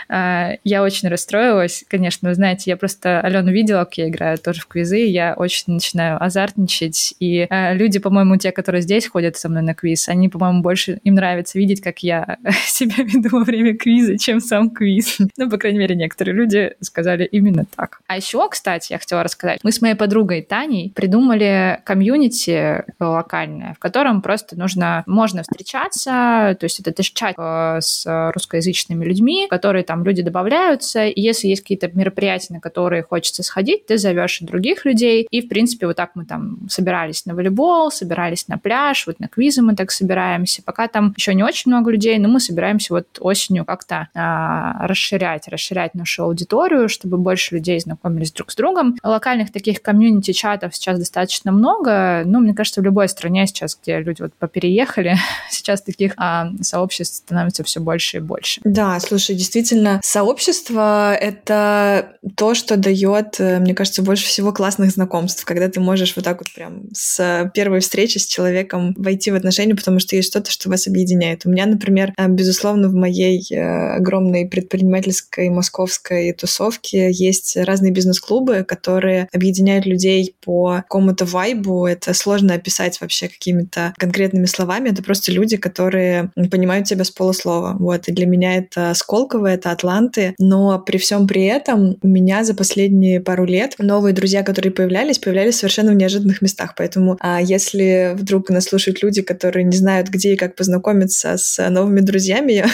э, 0.08 0.56
я 0.62 0.82
очень 0.84 1.08
расстроилась, 1.08 1.84
конечно, 1.88 2.28
вы 2.28 2.36
знаете, 2.36 2.70
я 2.70 2.76
просто 2.76 3.20
Алену 3.20 3.50
видела, 3.50 3.84
как 3.84 3.98
я 3.98 4.08
играю 4.08 4.38
тоже 4.38 4.60
в 4.60 4.66
квизы, 4.66 4.98
я 4.98 5.34
очень 5.36 5.74
начинаю 5.74 6.22
азартничать, 6.22 7.14
и 7.18 7.48
э, 7.50 7.74
люди, 7.74 7.98
по-моему, 7.98 8.36
те, 8.36 8.52
которые 8.52 8.82
здесь 8.82 9.08
ходят 9.08 9.36
со 9.36 9.48
мной 9.48 9.62
на 9.62 9.74
квиз, 9.74 10.08
они, 10.08 10.28
по-моему, 10.28 10.62
больше 10.62 11.00
им 11.02 11.14
нравится 11.14 11.58
видеть, 11.58 11.80
как 11.80 12.00
я 12.00 12.38
себя 12.66 13.02
веду 13.02 13.30
во 13.32 13.42
время 13.42 13.76
квиза, 13.76 14.18
чем 14.18 14.40
сам 14.40 14.70
квиз. 14.70 15.18
ну, 15.36 15.50
по 15.50 15.56
крайней 15.56 15.80
мере, 15.80 15.96
некоторые 15.96 16.36
люди 16.36 16.74
сказали 16.80 17.24
именно 17.24 17.64
так. 17.74 18.00
А 18.06 18.16
еще, 18.16 18.48
кстати, 18.48 18.92
я 18.92 18.98
хотела 18.98 19.24
рассказать, 19.24 19.60
мы 19.64 19.72
с 19.72 19.80
моей 19.80 19.96
подругой 19.96 20.42
Таней 20.42 20.92
придумали 20.94 21.80
комьюнити 21.84 22.84
локальное, 23.00 23.74
в 23.74 23.80
котором 23.80 24.22
просто 24.22 24.56
нужно, 24.56 25.02
можно 25.06 25.42
встречаться, 25.42 26.56
то 26.58 26.64
есть 26.64 26.78
это 26.78 27.02
чат 27.02 27.34
э, 27.36 27.78
с 27.80 28.30
русской 28.32 28.59
русскоязычными 28.60 29.04
людьми, 29.04 29.46
которые 29.48 29.84
там 29.84 30.04
люди 30.04 30.22
добавляются, 30.22 31.06
и 31.06 31.20
если 31.20 31.48
есть 31.48 31.62
какие-то 31.62 31.88
мероприятия, 31.88 32.54
на 32.54 32.60
которые 32.60 33.02
хочется 33.02 33.42
сходить, 33.42 33.86
ты 33.86 33.98
зовешь 33.98 34.40
и 34.40 34.44
других 34.44 34.84
людей, 34.84 35.26
и, 35.30 35.40
в 35.40 35.48
принципе, 35.48 35.86
вот 35.86 35.96
так 35.96 36.10
мы 36.14 36.24
там 36.24 36.68
собирались 36.68 37.26
на 37.26 37.34
волейбол, 37.34 37.90
собирались 37.90 38.48
на 38.48 38.58
пляж, 38.58 39.06
вот 39.06 39.20
на 39.20 39.28
квизы 39.28 39.62
мы 39.62 39.74
так 39.74 39.90
собираемся, 39.90 40.62
пока 40.62 40.88
там 40.88 41.14
еще 41.16 41.34
не 41.34 41.42
очень 41.42 41.70
много 41.70 41.90
людей, 41.90 42.18
но 42.18 42.28
мы 42.28 42.40
собираемся 42.40 42.94
вот 42.94 43.06
осенью 43.20 43.64
как-то 43.64 44.08
а, 44.14 44.86
расширять, 44.86 45.48
расширять 45.48 45.94
нашу 45.94 46.24
аудиторию, 46.24 46.88
чтобы 46.88 47.16
больше 47.16 47.54
людей 47.54 47.80
знакомились 47.80 48.32
друг 48.32 48.50
с 48.50 48.56
другом. 48.56 48.96
Локальных 49.02 49.52
таких 49.52 49.82
комьюнити-чатов 49.82 50.74
сейчас 50.74 50.98
достаточно 50.98 51.52
много, 51.52 52.22
ну, 52.26 52.40
мне 52.40 52.54
кажется, 52.54 52.80
в 52.80 52.84
любой 52.84 53.08
стране 53.08 53.46
сейчас, 53.46 53.78
где 53.80 54.00
люди 54.00 54.22
вот 54.22 54.32
попереехали, 54.34 55.16
сейчас 55.50 55.82
таких 55.82 56.12
а, 56.16 56.50
сообществ 56.60 57.16
становится 57.16 57.64
все 57.64 57.80
больше 57.80 58.18
и 58.18 58.20
больше. 58.20 58.49
Да, 58.64 58.98
слушай, 59.00 59.34
действительно, 59.34 60.00
сообщество— 60.02 61.14
это 61.20 62.16
то, 62.36 62.54
что 62.54 62.76
дает, 62.76 63.38
э, 63.38 63.58
мне 63.58 63.74
кажется, 63.74 64.02
больше 64.02 64.26
всего 64.26 64.52
классных 64.52 64.90
знакомств, 64.90 65.44
когда 65.44 65.68
ты 65.68 65.80
можешь 65.80 66.14
вот 66.16 66.24
так 66.24 66.38
вот 66.38 66.52
прям 66.54 66.84
с 66.92 67.50
первой 67.54 67.80
встречи 67.80 68.18
с 68.18 68.26
человеком 68.26 68.94
войти 68.96 69.30
в 69.30 69.34
отношения, 69.34 69.74
потому 69.74 69.98
что 69.98 70.16
есть 70.16 70.28
что-то, 70.28 70.50
что 70.50 70.68
вас 70.68 70.86
объединяет. 70.86 71.46
У 71.46 71.50
меня, 71.50 71.66
например, 71.66 72.12
э, 72.16 72.28
безусловно, 72.28 72.88
в 72.88 72.94
моей 72.94 73.44
э, 73.50 73.96
огромной 73.96 74.46
предпринимательской 74.46 75.48
московской 75.48 76.32
тусовке 76.32 77.10
есть 77.10 77.56
разные 77.56 77.92
бизнес-клубы, 77.92 78.64
которые 78.64 79.28
объединяют 79.32 79.86
людей 79.86 80.34
по 80.44 80.76
какому-то 80.76 81.24
вайбу. 81.24 81.86
Это 81.86 82.14
сложно 82.14 82.54
описать 82.54 83.00
вообще 83.00 83.28
какими-то 83.28 83.94
конкретными 83.96 84.46
словами. 84.46 84.90
Это 84.90 85.02
просто 85.02 85.32
люди, 85.32 85.56
которые 85.56 86.30
понимают 86.50 86.86
тебя 86.86 87.04
с 87.04 87.10
полуслова. 87.10 87.76
Вот. 87.78 88.08
И 88.08 88.12
для 88.12 88.26
меня 88.26 88.39
это 88.48 88.92
Сколково, 88.94 89.48
это 89.48 89.70
Атланты. 89.70 90.34
Но 90.38 90.78
при 90.78 90.98
всем 90.98 91.26
при 91.26 91.44
этом 91.44 91.96
у 92.02 92.08
меня 92.08 92.44
за 92.44 92.54
последние 92.54 93.20
пару 93.20 93.44
лет 93.44 93.74
новые 93.78 94.14
друзья, 94.14 94.42
которые 94.42 94.72
появлялись, 94.72 95.18
появлялись 95.18 95.56
совершенно 95.56 95.92
в 95.92 95.96
неожиданных 95.96 96.42
местах. 96.42 96.74
Поэтому 96.76 97.16
а 97.20 97.40
если 97.40 98.14
вдруг 98.14 98.50
нас 98.50 98.64
слушают 98.64 99.02
люди, 99.02 99.22
которые 99.22 99.64
не 99.64 99.76
знают, 99.76 100.08
где 100.08 100.34
и 100.34 100.36
как 100.36 100.56
познакомиться 100.56 101.36
с 101.36 101.68
новыми 101.70 102.00
друзьями, 102.00 102.52
я 102.52 102.66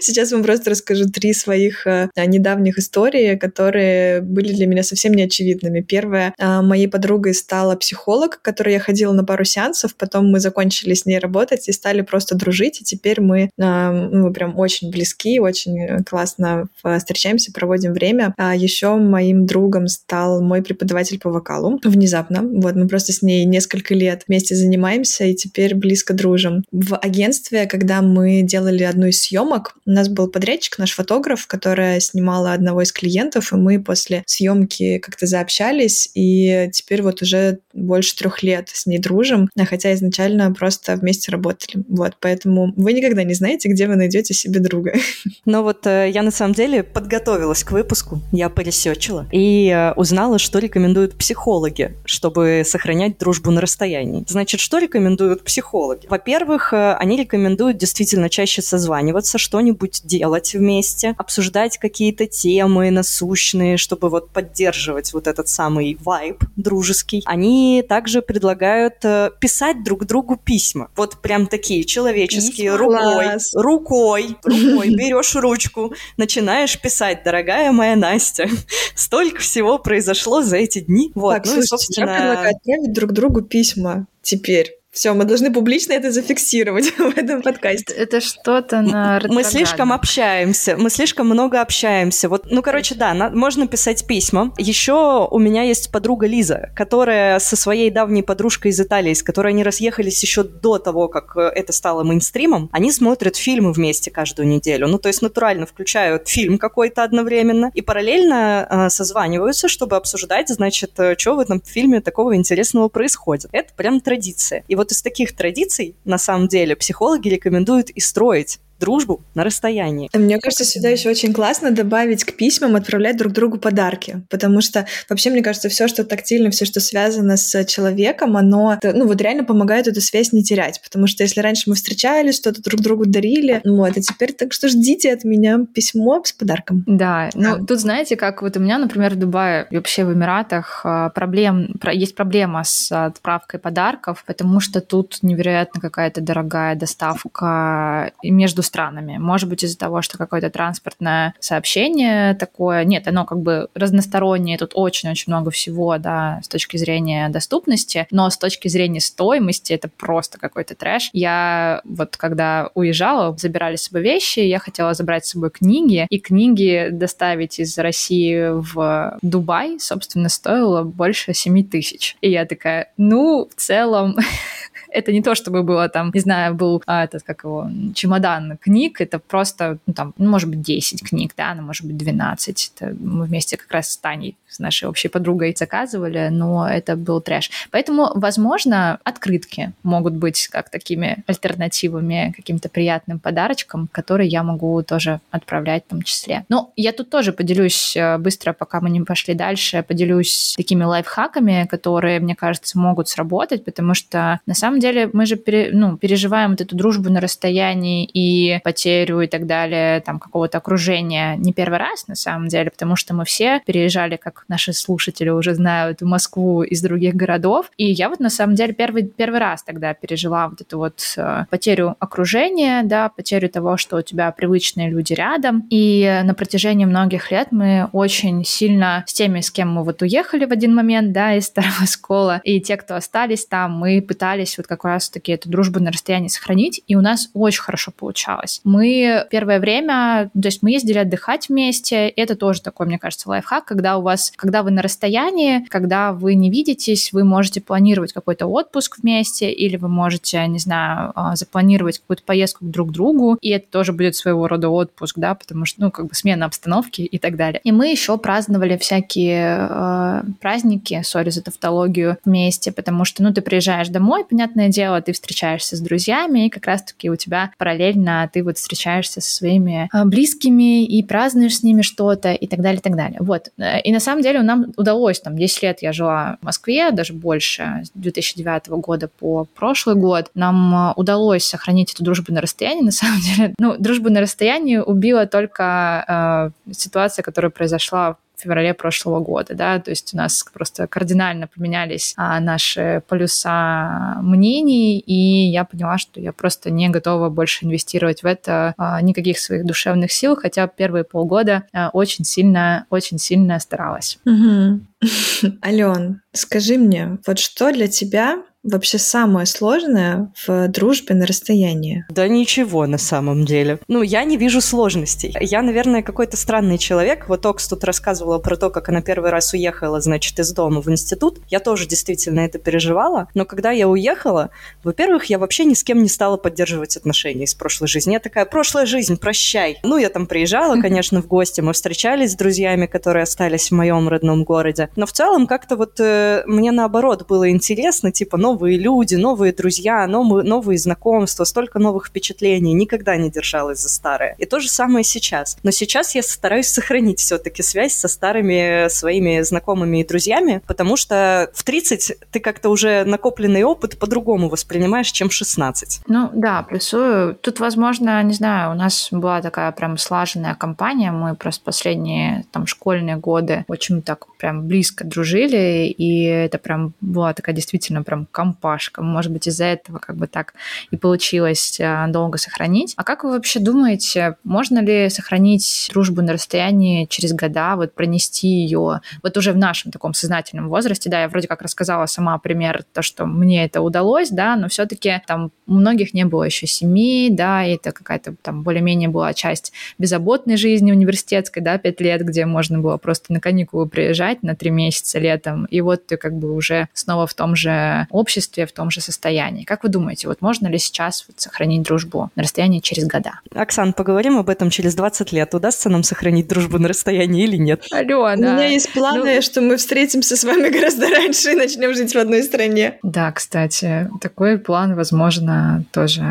сейчас 0.00 0.32
вам 0.32 0.42
просто 0.42 0.70
расскажу 0.70 1.08
три 1.08 1.32
своих 1.32 1.86
а, 1.86 2.08
недавних 2.16 2.78
истории, 2.78 3.36
которые 3.36 4.20
были 4.20 4.52
для 4.52 4.66
меня 4.66 4.82
совсем 4.82 5.12
неочевидными. 5.12 5.80
Первая, 5.80 6.34
а, 6.38 6.62
моей 6.62 6.88
подругой 6.88 7.34
стала 7.34 7.76
психолог, 7.76 8.40
которой 8.42 8.74
я 8.74 8.80
ходила 8.80 9.12
на 9.12 9.24
пару 9.24 9.44
сеансов, 9.44 9.94
потом 9.96 10.30
мы 10.30 10.40
закончили 10.40 10.94
с 10.94 11.06
ней 11.06 11.18
работать 11.18 11.68
и 11.68 11.72
стали 11.72 12.02
просто 12.02 12.34
дружить, 12.34 12.80
и 12.80 12.84
теперь 12.84 13.20
мы, 13.20 13.50
а, 13.60 13.92
ну, 13.92 14.26
мы 14.26 14.32
прям 14.32 14.58
очень 14.58 14.90
близки, 15.12 15.40
очень 15.40 16.04
классно 16.04 16.68
встречаемся, 16.98 17.52
проводим 17.52 17.92
время. 17.92 18.34
А 18.36 18.54
еще 18.54 18.96
моим 18.96 19.46
другом 19.46 19.88
стал 19.88 20.42
мой 20.42 20.62
преподаватель 20.62 21.18
по 21.18 21.30
вокалу 21.30 21.80
внезапно. 21.84 22.42
Вот 22.42 22.74
мы 22.74 22.88
просто 22.88 23.12
с 23.12 23.22
ней 23.22 23.44
несколько 23.44 23.94
лет 23.94 24.24
вместе 24.26 24.54
занимаемся 24.54 25.24
и 25.24 25.34
теперь 25.34 25.74
близко 25.74 26.14
дружим. 26.14 26.64
В 26.70 26.96
агентстве, 26.96 27.66
когда 27.66 28.02
мы 28.02 28.42
делали 28.42 28.82
одну 28.82 29.06
из 29.06 29.22
съемок, 29.22 29.76
у 29.86 29.90
нас 29.90 30.08
был 30.08 30.28
подрядчик, 30.28 30.78
наш 30.78 30.92
фотограф, 30.92 31.46
которая 31.46 32.00
снимала 32.00 32.52
одного 32.52 32.82
из 32.82 32.92
клиентов, 32.92 33.52
и 33.52 33.56
мы 33.56 33.82
после 33.82 34.22
съемки 34.26 34.98
как-то 34.98 35.26
заобщались, 35.26 36.10
и 36.14 36.70
теперь 36.72 37.02
вот 37.02 37.22
уже 37.22 37.58
больше 37.72 38.16
трех 38.16 38.42
лет 38.42 38.68
с 38.72 38.86
ней 38.86 38.98
дружим, 38.98 39.48
хотя 39.68 39.92
изначально 39.94 40.52
просто 40.52 40.96
вместе 40.96 41.32
работали. 41.32 41.84
Вот, 41.88 42.16
поэтому 42.20 42.72
вы 42.76 42.92
никогда 42.92 43.24
не 43.24 43.34
знаете, 43.34 43.68
где 43.68 43.86
вы 43.86 43.96
найдете 43.96 44.34
себе 44.34 44.60
друга. 44.60 44.92
Но 45.44 45.62
вот 45.62 45.86
э, 45.86 46.10
я 46.10 46.22
на 46.22 46.30
самом 46.30 46.54
деле 46.54 46.82
подготовилась 46.82 47.64
к 47.64 47.72
выпуску, 47.72 48.20
я 48.32 48.48
поресечила 48.48 49.26
и 49.32 49.68
э, 49.68 49.92
узнала, 49.94 50.38
что 50.38 50.58
рекомендуют 50.58 51.16
психологи, 51.16 51.96
чтобы 52.04 52.62
сохранять 52.64 53.18
дружбу 53.18 53.50
на 53.50 53.60
расстоянии. 53.60 54.24
Значит, 54.28 54.60
что 54.60 54.78
рекомендуют 54.78 55.44
психологи? 55.44 56.06
Во-первых, 56.08 56.72
э, 56.72 56.94
они 56.94 57.16
рекомендуют 57.16 57.76
действительно 57.76 58.28
чаще 58.28 58.62
созваниваться, 58.62 59.38
что-нибудь 59.38 60.02
делать 60.04 60.54
вместе, 60.54 61.14
обсуждать 61.18 61.78
какие-то 61.78 62.26
темы 62.26 62.90
насущные, 62.90 63.76
чтобы 63.76 64.08
вот 64.08 64.30
поддерживать 64.30 65.12
вот 65.12 65.26
этот 65.26 65.48
самый 65.48 65.98
вайб 66.00 66.44
дружеский. 66.56 67.22
Они 67.24 67.84
также 67.88 68.22
предлагают 68.22 69.00
писать 69.40 69.82
друг 69.84 70.06
другу 70.06 70.36
письма. 70.36 70.88
Вот 70.96 71.18
прям 71.18 71.46
такие 71.46 71.84
человеческие, 71.84 72.76
рукой, 72.76 73.38
рукой, 73.54 74.36
рукой, 74.44 74.91
берешь 74.96 75.34
ручку, 75.34 75.94
начинаешь 76.16 76.80
писать, 76.80 77.22
дорогая 77.24 77.72
моя 77.72 77.96
Настя, 77.96 78.48
столько 78.94 79.40
всего 79.40 79.78
произошло 79.78 80.42
за 80.42 80.56
эти 80.56 80.80
дни. 80.80 81.12
Вот, 81.14 81.34
так, 81.34 81.46
ну 81.46 81.52
слушайте, 81.52 81.64
и, 81.64 81.68
собственно... 81.68 82.10
я 82.10 82.16
предлагаю 82.16 82.56
отправить 82.56 82.92
друг 82.92 83.12
другу 83.12 83.42
письма 83.42 84.06
теперь. 84.22 84.81
Все, 84.92 85.14
мы 85.14 85.24
должны 85.24 85.50
публично 85.50 85.94
это 85.94 86.12
зафиксировать 86.12 86.90
в 86.98 87.16
этом 87.16 87.40
подкасте. 87.40 87.94
Это 87.94 88.20
что-то 88.20 88.82
на 88.82 89.22
Мы 89.26 89.42
слишком 89.42 89.90
общаемся, 89.90 90.76
мы 90.76 90.90
слишком 90.90 91.28
много 91.28 91.62
общаемся. 91.62 92.28
Вот, 92.28 92.44
ну, 92.50 92.60
короче, 92.60 92.94
да, 92.94 93.14
на, 93.14 93.30
можно 93.30 93.66
писать 93.66 94.06
письма. 94.06 94.52
Еще 94.58 95.26
у 95.30 95.38
меня 95.38 95.62
есть 95.62 95.90
подруга 95.90 96.26
Лиза, 96.26 96.72
которая 96.76 97.38
со 97.38 97.56
своей 97.56 97.90
давней 97.90 98.22
подружкой 98.22 98.72
из 98.72 98.80
Италии, 98.80 99.14
с 99.14 99.22
которой 99.22 99.54
они 99.54 99.62
разъехались 99.62 100.22
еще 100.22 100.42
до 100.42 100.78
того, 100.78 101.08
как 101.08 101.38
э, 101.38 101.40
это 101.40 101.72
стало 101.72 102.04
мейнстримом, 102.04 102.68
они 102.70 102.92
смотрят 102.92 103.36
фильмы 103.36 103.72
вместе 103.72 104.10
каждую 104.10 104.46
неделю. 104.46 104.88
Ну, 104.88 104.98
то 104.98 105.08
есть 105.08 105.22
натурально 105.22 105.64
включают 105.64 106.28
фильм 106.28 106.58
какой-то 106.58 107.02
одновременно 107.02 107.70
и 107.72 107.80
параллельно 107.80 108.68
э, 108.68 108.90
созваниваются, 108.90 109.68
чтобы 109.68 109.96
обсуждать, 109.96 110.50
значит, 110.50 110.92
э, 110.98 111.14
что 111.16 111.36
в 111.36 111.38
этом 111.38 111.62
фильме 111.62 112.02
такого 112.02 112.36
интересного 112.36 112.88
происходит. 112.88 113.48
Это 113.52 113.72
прям 113.74 114.02
традиция. 114.02 114.64
И 114.68 114.81
вот 114.82 114.90
из 114.90 115.00
таких 115.00 115.34
традиций, 115.36 115.94
на 116.04 116.18
самом 116.18 116.48
деле, 116.48 116.74
психологи 116.74 117.28
рекомендуют 117.28 117.90
и 117.90 118.00
строить 118.00 118.58
дружбу 118.82 119.22
на 119.34 119.44
расстоянии. 119.44 120.10
Мне 120.12 120.38
кажется, 120.38 120.64
сюда 120.64 120.88
еще 120.88 121.08
очень 121.08 121.32
классно 121.32 121.70
добавить 121.70 122.24
к 122.24 122.32
письмам, 122.34 122.74
отправлять 122.74 123.16
друг 123.16 123.32
другу 123.32 123.58
подарки, 123.58 124.22
потому 124.28 124.60
что 124.60 124.86
вообще, 125.08 125.30
мне 125.30 125.40
кажется, 125.40 125.68
все, 125.68 125.86
что 125.86 126.02
тактильно, 126.02 126.50
все, 126.50 126.64
что 126.64 126.80
связано 126.80 127.36
с 127.36 127.64
человеком, 127.66 128.36
оно, 128.36 128.78
ну 128.82 129.06
вот 129.06 129.20
реально 129.20 129.44
помогает 129.44 129.86
эту 129.86 130.00
связь 130.00 130.32
не 130.32 130.42
терять, 130.42 130.80
потому 130.82 131.06
что 131.06 131.22
если 131.22 131.40
раньше 131.40 131.70
мы 131.70 131.76
встречались, 131.76 132.36
что-то 132.36 132.60
друг 132.60 132.80
другу 132.80 133.06
дарили, 133.06 133.60
вот, 133.64 133.96
а 133.96 134.00
теперь 134.00 134.32
так 134.32 134.52
что 134.52 134.68
ждите 134.68 135.12
от 135.12 135.22
меня 135.22 135.60
письмо 135.72 136.20
с 136.24 136.32
подарком. 136.32 136.82
Да, 136.86 137.30
ну 137.34 137.64
тут 137.64 137.78
знаете, 137.78 138.16
как 138.16 138.42
вот 138.42 138.56
у 138.56 138.60
меня, 138.60 138.78
например, 138.78 139.14
в 139.14 139.16
Дубае 139.16 139.66
и 139.70 139.76
вообще 139.76 140.04
в 140.04 140.12
Эмиратах 140.12 140.80
а, 140.84 141.10
проблем, 141.10 141.76
есть 141.92 142.16
проблема 142.16 142.64
с 142.64 142.90
отправкой 142.90 143.60
подарков, 143.60 144.24
потому 144.26 144.58
что 144.58 144.80
тут 144.80 145.18
невероятно 145.22 145.80
какая-то 145.80 146.20
дорогая 146.20 146.74
доставка 146.74 148.12
между 148.24 148.62
странами. 148.72 149.18
Может 149.18 149.50
быть, 149.50 149.62
из-за 149.64 149.76
того, 149.76 150.00
что 150.00 150.16
какое-то 150.16 150.48
транспортное 150.48 151.34
сообщение 151.40 152.34
такое. 152.34 152.84
Нет, 152.84 153.06
оно 153.06 153.26
как 153.26 153.38
бы 153.38 153.68
разностороннее, 153.74 154.56
тут 154.56 154.72
очень-очень 154.74 155.24
много 155.26 155.50
всего, 155.50 155.98
да, 155.98 156.40
с 156.42 156.48
точки 156.48 156.78
зрения 156.78 157.28
доступности, 157.28 158.06
но 158.10 158.30
с 158.30 158.38
точки 158.38 158.68
зрения 158.68 159.00
стоимости 159.00 159.74
это 159.74 159.88
просто 159.88 160.38
какой-то 160.38 160.74
трэш. 160.74 161.10
Я 161.12 161.82
вот 161.84 162.16
когда 162.16 162.70
уезжала, 162.74 163.36
забирали 163.36 163.76
с 163.76 163.82
собой 163.82 164.02
вещи, 164.02 164.40
я 164.40 164.58
хотела 164.58 164.94
забрать 164.94 165.26
с 165.26 165.32
собой 165.32 165.50
книги, 165.50 166.06
и 166.08 166.18
книги 166.18 166.88
доставить 166.90 167.58
из 167.58 167.76
России 167.76 168.48
в 168.52 169.18
Дубай, 169.20 169.78
собственно, 169.80 170.30
стоило 170.30 170.82
больше 170.82 171.34
7 171.34 171.68
тысяч. 171.68 172.16
И 172.22 172.30
я 172.30 172.46
такая, 172.46 172.90
ну, 172.96 173.48
в 173.54 173.60
целом, 173.60 174.16
это 174.92 175.12
не 175.12 175.22
то, 175.22 175.34
чтобы 175.34 175.62
было 175.62 175.88
там, 175.88 176.10
не 176.14 176.20
знаю, 176.20 176.54
был 176.54 176.82
а, 176.86 177.04
этот, 177.04 177.22
как 177.22 177.44
его, 177.44 177.68
чемодан 177.94 178.58
книг, 178.58 179.00
это 179.00 179.18
просто, 179.18 179.78
ну, 179.86 179.94
там, 179.94 180.14
ну, 180.18 180.30
может 180.30 180.48
быть, 180.48 180.62
10 180.62 181.02
книг, 181.02 181.32
да, 181.36 181.54
ну, 181.54 181.62
может 181.62 181.86
быть, 181.86 181.96
12. 181.96 182.72
Это 182.76 182.94
мы 183.00 183.24
вместе 183.24 183.56
как 183.56 183.70
раз 183.72 183.90
с 183.90 183.96
Таней, 183.96 184.36
с 184.48 184.58
нашей 184.58 184.88
общей 184.88 185.08
подругой 185.08 185.54
заказывали, 185.56 186.28
но 186.30 186.68
это 186.68 186.96
был 186.96 187.20
трэш. 187.20 187.50
Поэтому, 187.70 188.10
возможно, 188.14 188.98
открытки 189.04 189.72
могут 189.82 190.14
быть 190.14 190.48
как 190.48 190.68
такими 190.70 191.24
альтернативами 191.26 192.32
каким-то 192.36 192.68
приятным 192.68 193.18
подарочкам, 193.18 193.88
которые 193.90 194.28
я 194.28 194.42
могу 194.42 194.82
тоже 194.82 195.20
отправлять 195.30 195.84
в 195.86 195.90
том 195.90 196.02
числе. 196.02 196.44
Но 196.48 196.72
я 196.76 196.92
тут 196.92 197.10
тоже 197.10 197.32
поделюсь 197.32 197.96
э, 197.96 198.18
быстро, 198.18 198.52
пока 198.52 198.80
мы 198.80 198.90
не 198.90 199.00
пошли 199.00 199.34
дальше, 199.34 199.84
поделюсь 199.86 200.54
такими 200.56 200.84
лайфхаками, 200.84 201.66
которые, 201.70 202.20
мне 202.20 202.34
кажется, 202.34 202.78
могут 202.78 203.08
сработать, 203.08 203.64
потому 203.64 203.94
что 203.94 204.40
на 204.46 204.54
самом 204.54 204.80
деле 204.82 205.08
мы 205.12 205.24
же 205.24 205.36
пере, 205.36 205.70
ну, 205.72 205.96
переживаем 205.96 206.50
вот 206.50 206.60
эту 206.60 206.76
дружбу 206.76 207.10
на 207.10 207.20
расстоянии 207.20 208.04
и 208.04 208.60
потерю 208.62 209.20
и 209.20 209.26
так 209.26 209.46
далее, 209.46 210.00
там, 210.00 210.18
какого-то 210.18 210.58
окружения 210.58 211.36
не 211.36 211.52
первый 211.52 211.78
раз, 211.78 212.08
на 212.08 212.14
самом 212.14 212.48
деле, 212.48 212.70
потому 212.70 212.96
что 212.96 213.14
мы 213.14 213.24
все 213.24 213.60
переезжали, 213.64 214.16
как 214.16 214.44
наши 214.48 214.72
слушатели 214.72 215.30
уже 215.30 215.54
знают, 215.54 216.02
в 216.02 216.06
Москву 216.06 216.62
из 216.62 216.82
других 216.82 217.14
городов. 217.14 217.70
И 217.76 217.86
я 217.86 218.08
вот, 218.08 218.20
на 218.20 218.30
самом 218.30 218.54
деле, 218.54 218.74
первый, 218.74 219.04
первый 219.04 219.40
раз 219.40 219.62
тогда 219.62 219.94
пережила 219.94 220.48
вот 220.48 220.60
эту 220.60 220.78
вот 220.78 221.14
э, 221.16 221.44
потерю 221.48 221.96
окружения, 221.98 222.82
да, 222.82 223.08
потерю 223.08 223.48
того, 223.48 223.76
что 223.76 223.96
у 223.96 224.02
тебя 224.02 224.30
привычные 224.32 224.90
люди 224.90 225.12
рядом. 225.12 225.66
И 225.70 226.20
на 226.24 226.34
протяжении 226.34 226.84
многих 226.84 227.30
лет 227.30 227.48
мы 227.52 227.88
очень 227.92 228.44
сильно 228.44 229.04
с 229.06 229.12
теми, 229.12 229.40
с 229.40 229.50
кем 229.50 229.72
мы 229.72 229.84
вот 229.84 230.02
уехали 230.02 230.44
в 230.44 230.52
один 230.52 230.74
момент, 230.74 231.12
да, 231.12 231.34
из 231.34 231.46
старого 231.52 231.86
школа, 231.86 232.40
и 232.44 232.60
те, 232.60 232.76
кто 232.76 232.96
остались 232.96 233.46
там, 233.46 233.72
мы 233.72 234.02
пытались 234.02 234.56
вот 234.58 234.66
как 234.76 234.84
раз-таки 234.84 235.32
эту 235.32 235.48
дружбу 235.48 235.80
на 235.80 235.90
расстоянии 235.90 236.28
сохранить, 236.28 236.82
и 236.86 236.96
у 236.96 237.00
нас 237.00 237.28
очень 237.34 237.62
хорошо 237.62 237.92
получалось. 237.92 238.60
Мы 238.64 239.26
первое 239.30 239.60
время, 239.60 240.30
то 240.34 240.48
есть 240.48 240.62
мы 240.62 240.70
ездили 240.72 240.98
отдыхать 240.98 241.48
вместе, 241.48 242.08
это 242.08 242.36
тоже 242.36 242.62
такой, 242.62 242.86
мне 242.86 242.98
кажется, 242.98 243.28
лайфхак, 243.28 243.64
когда 243.64 243.96
у 243.96 244.02
вас, 244.02 244.32
когда 244.36 244.62
вы 244.62 244.70
на 244.70 244.82
расстоянии, 244.82 245.64
когда 245.68 246.12
вы 246.12 246.34
не 246.34 246.50
видитесь, 246.50 247.12
вы 247.12 247.24
можете 247.24 247.60
планировать 247.60 248.12
какой-то 248.12 248.46
отпуск 248.46 248.98
вместе, 249.02 249.50
или 249.50 249.76
вы 249.76 249.88
можете, 249.88 250.46
не 250.46 250.58
знаю, 250.58 251.12
а, 251.14 251.36
запланировать 251.36 251.98
какую-то 251.98 252.22
поездку 252.24 252.64
друг 252.64 252.90
к 252.90 252.92
другу, 252.92 253.38
и 253.40 253.50
это 253.50 253.66
тоже 253.70 253.92
будет 253.92 254.16
своего 254.16 254.48
рода 254.48 254.68
отпуск, 254.68 255.18
да, 255.18 255.34
потому 255.34 255.64
что, 255.64 255.80
ну, 255.82 255.90
как 255.90 256.06
бы 256.06 256.14
смена 256.14 256.46
обстановки 256.46 257.02
и 257.02 257.18
так 257.18 257.36
далее. 257.36 257.60
И 257.64 257.72
мы 257.72 257.90
еще 257.90 258.16
праздновали 258.18 258.76
всякие 258.76 259.68
э, 259.68 260.22
праздники, 260.40 261.00
сори 261.04 261.30
за 261.30 261.42
тавтологию, 261.42 262.18
вместе, 262.24 262.72
потому 262.72 263.04
что, 263.04 263.22
ну, 263.22 263.32
ты 263.32 263.40
приезжаешь 263.40 263.88
домой, 263.88 264.24
понятное 264.62 264.68
дело, 264.68 265.00
ты 265.00 265.12
встречаешься 265.12 265.76
с 265.76 265.80
друзьями, 265.80 266.46
и 266.46 266.50
как 266.50 266.66
раз-таки 266.66 267.10
у 267.10 267.16
тебя 267.16 267.50
параллельно 267.58 268.30
ты 268.32 268.42
вот 268.42 268.58
встречаешься 268.58 269.20
со 269.20 269.32
своими 269.32 269.88
э, 269.92 270.04
близкими 270.04 270.84
и 270.84 271.02
празднуешь 271.02 271.58
с 271.58 271.62
ними 271.62 271.82
что-то 271.82 272.32
и 272.32 272.46
так 272.46 272.60
далее, 272.60 272.78
и 272.78 272.82
так 272.82 272.96
далее. 272.96 273.18
Вот. 273.20 273.48
И 273.84 273.92
на 273.92 274.00
самом 274.00 274.22
деле 274.22 274.42
нам 274.42 274.72
удалось, 274.76 275.20
там, 275.20 275.36
10 275.36 275.62
лет 275.62 275.82
я 275.82 275.92
жила 275.92 276.36
в 276.40 276.44
Москве, 276.44 276.90
даже 276.90 277.12
больше, 277.12 277.82
с 277.84 277.90
2009 277.94 278.68
года 278.68 279.08
по 279.08 279.46
прошлый 279.54 279.96
год, 279.96 280.30
нам 280.34 280.74
э, 280.74 280.92
удалось 280.96 281.44
сохранить 281.44 281.92
эту 281.92 282.04
дружбу 282.04 282.32
на 282.32 282.40
расстоянии, 282.40 282.82
на 282.84 282.92
самом 282.92 283.20
деле. 283.20 283.54
Ну, 283.58 283.76
дружбу 283.78 284.10
на 284.10 284.20
расстоянии 284.20 284.76
убила 284.78 285.26
только 285.26 286.52
э, 286.66 286.72
ситуация, 286.72 287.22
которая 287.22 287.50
произошла 287.50 288.16
феврале 288.42 288.74
прошлого 288.74 289.20
года, 289.20 289.54
да, 289.54 289.78
то 289.78 289.90
есть 289.90 290.14
у 290.14 290.16
нас 290.16 290.44
просто 290.52 290.86
кардинально 290.86 291.46
поменялись 291.46 292.14
а, 292.16 292.40
наши 292.40 293.02
полюса 293.08 294.18
мнений, 294.22 294.98
и 294.98 295.50
я 295.50 295.64
поняла, 295.64 295.98
что 295.98 296.20
я 296.20 296.32
просто 296.32 296.70
не 296.70 296.88
готова 296.88 297.28
больше 297.28 297.64
инвестировать 297.64 298.22
в 298.22 298.26
это 298.26 298.74
а, 298.76 299.00
никаких 299.00 299.38
своих 299.38 299.64
душевных 299.64 300.12
сил, 300.12 300.36
хотя 300.36 300.66
первые 300.66 301.04
полгода 301.04 301.64
а, 301.72 301.90
очень 301.92 302.24
сильно, 302.24 302.86
очень 302.90 303.18
сильно 303.18 303.58
старалась. 303.60 304.18
Угу. 304.24 304.80
Ален, 305.64 306.22
скажи 306.32 306.78
мне, 306.78 307.18
вот 307.26 307.38
что 307.38 307.72
для 307.72 307.88
тебя 307.88 308.42
вообще 308.62 308.98
самое 308.98 309.46
сложное 309.46 310.32
в 310.46 310.68
дружбе 310.68 311.14
на 311.14 311.26
расстоянии? 311.26 312.04
Да 312.08 312.28
ничего 312.28 312.86
на 312.86 312.98
самом 312.98 313.44
деле. 313.44 313.78
Ну, 313.88 314.02
я 314.02 314.24
не 314.24 314.36
вижу 314.36 314.60
сложностей. 314.60 315.34
Я, 315.40 315.62
наверное, 315.62 316.02
какой-то 316.02 316.36
странный 316.36 316.78
человек. 316.78 317.28
Вот 317.28 317.44
Окс 317.44 317.66
тут 317.68 317.84
рассказывала 317.84 318.38
про 318.38 318.56
то, 318.56 318.70
как 318.70 318.88
она 318.88 319.02
первый 319.02 319.30
раз 319.30 319.52
уехала, 319.52 320.00
значит, 320.00 320.38
из 320.38 320.52
дома 320.52 320.80
в 320.80 320.90
институт. 320.90 321.40
Я 321.48 321.60
тоже 321.60 321.86
действительно 321.86 322.40
это 322.40 322.58
переживала. 322.58 323.28
Но 323.34 323.44
когда 323.44 323.70
я 323.70 323.88
уехала, 323.88 324.50
во-первых, 324.84 325.26
я 325.26 325.38
вообще 325.38 325.64
ни 325.64 325.74
с 325.74 325.82
кем 325.82 326.02
не 326.02 326.08
стала 326.08 326.36
поддерживать 326.36 326.96
отношения 326.96 327.44
из 327.44 327.54
прошлой 327.54 327.88
жизни. 327.88 328.12
Я 328.12 328.20
такая, 328.20 328.44
прошлая 328.44 328.86
жизнь, 328.86 329.16
прощай. 329.16 329.78
Ну, 329.82 329.96
я 329.96 330.08
там 330.08 330.26
приезжала, 330.26 330.80
конечно, 330.80 331.20
в 331.20 331.26
гости. 331.26 331.60
Мы 331.60 331.72
встречались 331.72 332.32
с 332.32 332.36
друзьями, 332.36 332.86
которые 332.86 333.24
остались 333.24 333.70
в 333.70 333.74
моем 333.74 334.08
родном 334.08 334.44
городе. 334.44 334.88
Но 334.96 335.06
в 335.06 335.12
целом 335.12 335.46
как-то 335.46 335.76
вот 335.76 335.98
э, 335.98 336.44
мне 336.46 336.70
наоборот 336.70 337.26
было 337.26 337.50
интересно, 337.50 338.12
типа, 338.12 338.36
ну, 338.36 338.51
новые 338.52 338.76
люди, 338.76 339.14
новые 339.14 339.54
друзья, 339.54 340.06
новые, 340.06 340.44
новые 340.44 340.76
знакомства, 340.76 341.44
столько 341.44 341.78
новых 341.78 342.08
впечатлений. 342.08 342.74
Никогда 342.74 343.16
не 343.16 343.30
держалась 343.30 343.80
за 343.80 343.88
старое. 343.88 344.34
И 344.36 344.44
то 344.44 344.60
же 344.60 344.68
самое 344.68 345.04
сейчас. 345.04 345.56
Но 345.62 345.70
сейчас 345.70 346.14
я 346.14 346.22
стараюсь 346.22 346.66
сохранить 346.66 347.18
все-таки 347.18 347.62
связь 347.62 347.94
со 347.94 348.08
старыми 348.08 348.88
своими 348.90 349.40
знакомыми 349.40 350.02
и 350.02 350.06
друзьями, 350.06 350.60
потому 350.66 350.96
что 350.96 351.50
в 351.54 351.64
30 351.64 352.12
ты 352.30 352.40
как-то 352.40 352.68
уже 352.68 353.04
накопленный 353.04 353.62
опыт 353.62 353.98
по-другому 353.98 354.50
воспринимаешь, 354.50 355.10
чем 355.10 355.30
16. 355.30 356.02
Ну 356.06 356.30
да, 356.34 356.62
плюсую. 356.62 357.34
Тут, 357.36 357.58
возможно, 357.58 358.22
не 358.22 358.34
знаю, 358.34 358.72
у 358.72 358.74
нас 358.74 359.08
была 359.10 359.40
такая 359.40 359.72
прям 359.72 359.96
слаженная 359.96 360.54
компания, 360.54 361.10
мы 361.10 361.36
просто 361.36 361.64
последние 361.64 362.44
там 362.52 362.66
школьные 362.66 363.16
годы 363.16 363.64
очень 363.68 364.02
так 364.02 364.26
прям 364.36 364.66
близко 364.66 365.04
дружили, 365.04 365.86
и 365.86 366.24
это 366.24 366.58
прям 366.58 366.92
была 367.00 367.32
такая 367.32 367.54
действительно 367.54 368.02
прям 368.02 368.26
компашка. 368.42 369.02
Может 369.02 369.30
быть, 369.30 369.46
из-за 369.46 369.66
этого 369.66 369.98
как 369.98 370.16
бы 370.16 370.26
так 370.26 370.54
и 370.90 370.96
получилось 370.96 371.78
э, 371.78 372.06
долго 372.08 372.38
сохранить. 372.38 372.94
А 372.96 373.04
как 373.04 373.22
вы 373.22 373.30
вообще 373.30 373.60
думаете, 373.60 374.36
можно 374.42 374.80
ли 374.80 375.08
сохранить 375.10 375.88
дружбу 375.92 376.22
на 376.22 376.32
расстоянии 376.32 377.06
через 377.06 377.32
года, 377.32 377.76
вот 377.76 377.94
пронести 377.94 378.48
ее 378.48 379.00
вот 379.22 379.36
уже 379.36 379.52
в 379.52 379.56
нашем 379.56 379.92
таком 379.92 380.12
сознательном 380.12 380.68
возрасте? 380.68 381.08
Да, 381.08 381.20
я 381.20 381.28
вроде 381.28 381.46
как 381.46 381.62
рассказала 381.62 382.06
сама 382.06 382.36
пример, 382.38 382.84
то, 382.92 383.02
что 383.02 383.26
мне 383.26 383.64
это 383.64 383.80
удалось, 383.80 384.30
да, 384.30 384.56
но 384.56 384.68
все-таки 384.68 385.22
там 385.26 385.52
у 385.68 385.74
многих 385.74 386.14
не 386.14 386.24
было 386.24 386.42
еще 386.42 386.66
семей, 386.66 387.30
да, 387.30 387.64
и 387.64 387.76
это 387.76 387.92
какая-то 387.92 388.34
там 388.42 388.62
более-менее 388.64 389.08
была 389.08 389.34
часть 389.34 389.72
беззаботной 389.98 390.56
жизни 390.56 390.90
университетской, 390.90 391.62
да, 391.62 391.78
пять 391.78 392.00
лет, 392.00 392.24
где 392.24 392.44
можно 392.44 392.80
было 392.80 392.96
просто 392.96 393.32
на 393.32 393.40
каникулы 393.40 393.88
приезжать 393.88 394.42
на 394.42 394.56
три 394.56 394.70
месяца 394.70 395.20
летом, 395.20 395.66
и 395.66 395.80
вот 395.80 396.06
ты 396.06 396.16
как 396.16 396.36
бы 396.36 396.52
уже 396.52 396.88
снова 396.92 397.28
в 397.28 397.34
том 397.34 397.54
же 397.54 398.08
обществе, 398.10 398.31
обществе, 398.32 398.66
в 398.66 398.72
том 398.72 398.90
же 398.90 399.00
состоянии. 399.00 399.64
Как 399.64 399.82
вы 399.82 399.90
думаете, 399.90 400.28
вот 400.28 400.40
можно 400.40 400.66
ли 400.68 400.78
сейчас 400.78 401.24
вот 401.28 401.40
сохранить 401.40 401.82
дружбу 401.82 402.30
на 402.34 402.42
расстоянии 402.42 402.80
через 402.80 403.06
года? 403.06 403.40
Оксан, 403.54 403.92
поговорим 403.92 404.38
об 404.38 404.48
этом 404.48 404.70
через 404.70 404.94
20 404.94 405.32
лет. 405.32 405.54
Удастся 405.54 405.90
нам 405.90 406.02
сохранить 406.02 406.48
дружбу 406.48 406.78
на 406.78 406.88
расстоянии 406.88 407.44
или 407.44 407.56
нет? 407.56 407.84
Алена. 407.90 408.32
У 408.32 408.36
меня 408.36 408.68
есть 408.68 408.92
планы, 408.92 409.36
ну... 409.36 409.42
что 409.42 409.60
мы 409.60 409.76
встретимся 409.76 410.36
с 410.36 410.44
вами 410.44 410.68
гораздо 410.72 411.08
раньше 411.10 411.52
и 411.52 411.54
начнем 411.54 411.94
жить 411.94 412.14
в 412.14 412.18
одной 412.18 412.42
стране. 412.42 412.98
Да, 413.02 413.32
кстати, 413.32 414.08
такой 414.20 414.58
план, 414.58 414.94
возможно, 414.94 415.84
тоже 415.92 416.22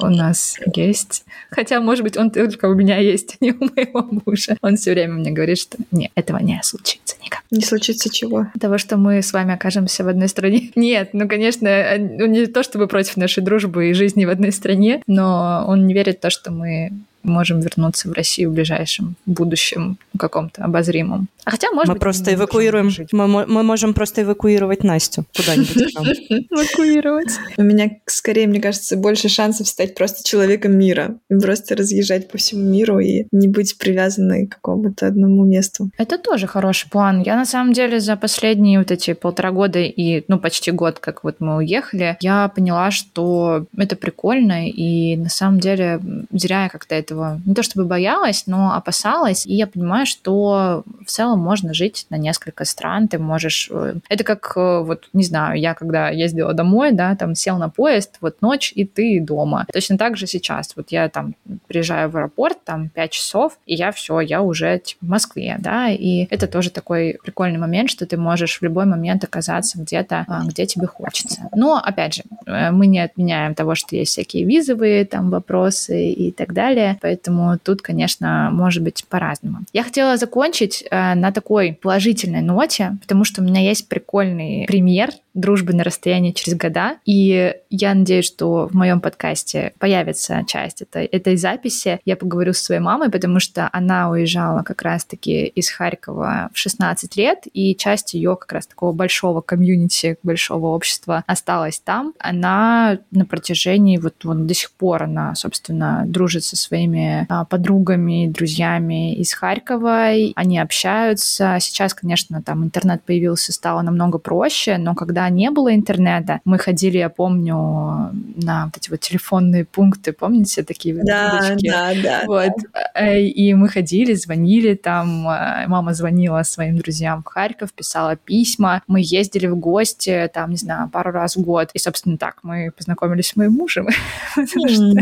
у 0.00 0.06
нас 0.06 0.56
есть. 0.74 1.24
Хотя, 1.50 1.80
может 1.80 2.04
быть, 2.04 2.16
он 2.16 2.30
только 2.30 2.66
у 2.66 2.74
меня 2.74 2.96
есть, 2.98 3.36
а 3.40 3.44
не 3.44 3.52
у 3.52 3.58
моего 3.60 4.22
мужа. 4.24 4.56
Он 4.62 4.76
все 4.76 4.92
время 4.92 5.14
мне 5.14 5.30
говорит, 5.30 5.58
что 5.58 5.76
нет, 5.90 6.10
этого 6.14 6.38
не 6.38 6.58
случится 6.62 7.16
никак. 7.22 7.42
Не 7.50 7.62
случится 7.62 8.10
чего? 8.10 8.46
Того, 8.58 8.78
что 8.78 8.96
мы 8.96 9.22
с 9.22 9.32
вами 9.32 9.54
окажемся 9.54 10.04
в 10.04 10.08
одной 10.08 10.28
стране. 10.28 10.70
Нет, 10.74 11.10
ну, 11.12 11.28
конечно, 11.28 11.49
конечно, 11.58 12.16
ну, 12.18 12.26
не 12.26 12.46
то 12.46 12.62
чтобы 12.62 12.86
против 12.86 13.16
нашей 13.16 13.42
дружбы 13.42 13.90
и 13.90 13.94
жизни 13.94 14.24
в 14.24 14.30
одной 14.30 14.52
стране, 14.52 15.02
но 15.06 15.64
он 15.66 15.86
не 15.86 15.94
верит 15.94 16.18
в 16.18 16.20
то, 16.20 16.30
что 16.30 16.50
мы 16.50 16.92
можем 17.22 17.60
вернуться 17.60 18.08
в 18.08 18.12
Россию 18.12 18.50
в 18.50 18.54
ближайшем 18.54 19.16
будущем 19.26 19.98
каком-то 20.18 20.64
обозримом. 20.64 21.28
А 21.44 21.50
хотя, 21.50 21.70
может 21.72 21.88
мы 21.88 21.94
быть, 21.94 22.02
просто 22.02 22.34
эвакуируем, 22.34 22.90
мы, 23.12 23.46
мы 23.46 23.62
можем 23.62 23.94
просто 23.94 24.22
эвакуировать 24.22 24.84
Настю 24.84 25.24
куда-нибудь. 25.36 25.94
Эвакуировать. 26.50 27.38
У 27.56 27.62
меня, 27.62 27.90
скорее, 28.06 28.46
мне 28.46 28.60
кажется, 28.60 28.96
больше 28.96 29.28
шансов 29.28 29.68
стать 29.68 29.94
просто 29.94 30.24
человеком 30.24 30.78
мира. 30.78 31.18
Просто 31.28 31.76
разъезжать 31.76 32.28
по 32.28 32.38
всему 32.38 32.62
миру 32.62 32.98
и 32.98 33.26
не 33.32 33.48
быть 33.48 33.76
привязанной 33.78 34.46
к 34.46 34.54
какому-то 34.54 35.06
одному 35.06 35.44
месту. 35.44 35.90
Это 35.98 36.18
тоже 36.18 36.46
хороший 36.46 36.88
план. 36.90 37.22
Я, 37.22 37.36
на 37.36 37.44
самом 37.44 37.72
деле, 37.72 38.00
за 38.00 38.16
последние 38.16 38.78
вот 38.78 38.90
эти 38.90 39.12
полтора 39.12 39.50
года 39.50 39.78
и, 39.78 40.24
ну, 40.28 40.38
почти 40.38 40.70
год, 40.70 40.98
как 40.98 41.24
вот 41.24 41.36
мы 41.40 41.56
уехали, 41.56 42.16
я 42.20 42.48
поняла, 42.48 42.90
что 42.90 43.66
это 43.76 43.96
прикольно, 43.96 44.68
и 44.68 45.16
на 45.16 45.28
самом 45.28 45.60
деле 45.60 46.00
зря 46.32 46.64
я 46.64 46.68
как-то 46.68 46.94
это 46.94 47.10
этого 47.10 47.40
не 47.44 47.54
то 47.54 47.62
чтобы 47.62 47.86
боялась, 47.86 48.44
но 48.46 48.74
опасалась. 48.74 49.46
И 49.46 49.54
я 49.54 49.66
понимаю, 49.66 50.06
что 50.06 50.84
в 51.04 51.10
целом 51.10 51.39
можно 51.40 51.74
жить 51.74 52.06
на 52.10 52.16
несколько 52.16 52.64
стран. 52.64 53.08
Ты 53.08 53.18
можешь... 53.18 53.68
Э, 53.72 53.94
это 54.08 54.24
как, 54.24 54.52
э, 54.56 54.80
вот, 54.80 55.08
не 55.12 55.24
знаю, 55.24 55.58
я 55.58 55.74
когда 55.74 56.10
ездила 56.10 56.52
домой, 56.52 56.92
да, 56.92 57.16
там 57.16 57.34
сел 57.34 57.58
на 57.58 57.68
поезд, 57.68 58.18
вот 58.20 58.42
ночь, 58.42 58.72
и 58.74 58.84
ты 58.84 59.20
дома. 59.20 59.66
Точно 59.72 59.98
так 59.98 60.16
же 60.16 60.26
сейчас. 60.26 60.72
Вот 60.76 60.92
я 60.92 61.08
там 61.08 61.34
приезжаю 61.66 62.10
в 62.10 62.16
аэропорт, 62.16 62.58
там 62.64 62.88
5 62.88 63.10
часов, 63.10 63.58
и 63.66 63.74
я 63.74 63.92
все, 63.92 64.20
я 64.20 64.42
уже 64.42 64.78
типа, 64.78 65.06
в 65.06 65.08
Москве, 65.08 65.56
да, 65.58 65.90
и 65.90 66.26
это 66.30 66.46
тоже 66.46 66.70
такой 66.70 67.18
прикольный 67.22 67.58
момент, 67.58 67.90
что 67.90 68.06
ты 68.06 68.16
можешь 68.16 68.58
в 68.58 68.62
любой 68.62 68.86
момент 68.86 69.24
оказаться 69.24 69.78
где-то, 69.78 70.24
а, 70.28 70.44
где 70.44 70.66
тебе 70.66 70.86
хочется. 70.86 71.48
Но, 71.54 71.76
опять 71.76 72.14
же, 72.14 72.22
э, 72.46 72.70
мы 72.70 72.86
не 72.86 73.00
отменяем 73.00 73.54
того, 73.54 73.74
что 73.74 73.96
есть 73.96 74.12
всякие 74.12 74.44
визовые 74.44 75.04
там 75.04 75.30
вопросы 75.30 76.10
и 76.10 76.32
так 76.32 76.52
далее. 76.52 76.98
Поэтому 77.00 77.58
тут, 77.58 77.82
конечно, 77.82 78.50
может 78.52 78.82
быть 78.82 79.04
по-разному. 79.08 79.58
Я 79.72 79.82
хотела 79.82 80.16
закончить 80.16 80.84
на 81.20 81.32
такой 81.32 81.78
положительной 81.80 82.42
ноте, 82.42 82.96
потому 83.00 83.24
что 83.24 83.42
у 83.42 83.44
меня 83.44 83.60
есть 83.60 83.88
прикольный 83.88 84.64
пример 84.66 85.10
дружбы 85.34 85.72
на 85.72 85.84
расстоянии 85.84 86.32
через 86.32 86.56
года. 86.56 86.96
И 87.04 87.54
я 87.70 87.94
надеюсь, 87.94 88.26
что 88.26 88.68
в 88.68 88.74
моем 88.74 89.00
подкасте 89.00 89.72
появится 89.78 90.42
часть 90.46 90.82
этой, 90.82 91.06
этой 91.06 91.36
записи. 91.36 92.00
Я 92.04 92.16
поговорю 92.16 92.52
с 92.52 92.58
своей 92.58 92.80
мамой, 92.80 93.10
потому 93.10 93.40
что 93.40 93.68
она 93.72 94.10
уезжала 94.10 94.62
как 94.62 94.82
раз-таки 94.82 95.46
из 95.46 95.70
Харькова 95.70 96.50
в 96.52 96.58
16 96.58 97.16
лет, 97.16 97.44
и 97.52 97.74
часть 97.76 98.14
ее 98.14 98.36
как 98.36 98.52
раз 98.52 98.66
такого 98.66 98.92
большого 98.92 99.40
комьюнити, 99.40 100.16
большого 100.22 100.68
общества 100.68 101.22
осталась 101.26 101.78
там. 101.78 102.14
Она 102.18 102.98
на 103.10 103.24
протяжении 103.24 103.98
вот, 103.98 104.24
вот 104.24 104.46
до 104.46 104.54
сих 104.54 104.72
пор, 104.72 105.04
она, 105.04 105.34
собственно, 105.34 106.04
дружит 106.06 106.44
со 106.44 106.56
своими 106.56 107.26
а, 107.28 107.44
подругами, 107.44 108.26
друзьями 108.26 109.14
из 109.14 109.32
Харькова. 109.32 110.08
Они 110.34 110.58
общаются. 110.58 111.09
Сейчас, 111.18 111.94
конечно, 111.94 112.42
там 112.42 112.64
интернет 112.64 113.02
появился, 113.02 113.52
стало 113.52 113.82
намного 113.82 114.18
проще, 114.18 114.78
но 114.78 114.94
когда 114.94 115.28
не 115.28 115.50
было 115.50 115.74
интернета, 115.74 116.40
мы 116.44 116.58
ходили, 116.58 116.98
я 116.98 117.08
помню, 117.08 118.10
на 118.36 118.66
вот 118.66 118.76
эти 118.76 118.90
вот 118.90 119.00
телефонные 119.00 119.64
пункты, 119.64 120.12
помните, 120.12 120.62
такие 120.62 120.94
да, 121.02 121.40
удочки? 121.40 121.68
Да, 121.68 121.92
да, 122.02 122.22
вот. 122.26 122.52
Э, 122.94 123.20
и 123.20 123.54
мы 123.54 123.68
ходили, 123.68 124.14
звонили 124.14 124.74
там, 124.74 125.28
э, 125.28 125.66
мама 125.66 125.94
звонила 125.94 126.42
своим 126.42 126.76
друзьям 126.78 127.22
в 127.22 127.26
Харьков, 127.26 127.72
писала 127.72 128.16
письма, 128.16 128.82
мы 128.86 129.00
ездили 129.02 129.46
в 129.46 129.56
гости, 129.56 130.30
там, 130.32 130.50
не 130.50 130.56
знаю, 130.56 130.88
пару 130.88 131.10
раз 131.10 131.36
в 131.36 131.40
год. 131.40 131.70
И, 131.74 131.78
собственно, 131.78 132.16
так 132.16 132.38
мы 132.42 132.70
познакомились 132.76 133.28
с 133.28 133.36
моим 133.36 133.52
мужем, 133.52 133.88
что 134.34 134.94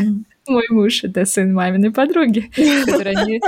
мой 0.49 0.65
муж— 0.71 1.01
это 1.05 1.25
сын 1.25 1.53
маминой 1.53 1.91
подруги, 1.91 2.51
которой 2.87 3.15
они... 3.15 3.41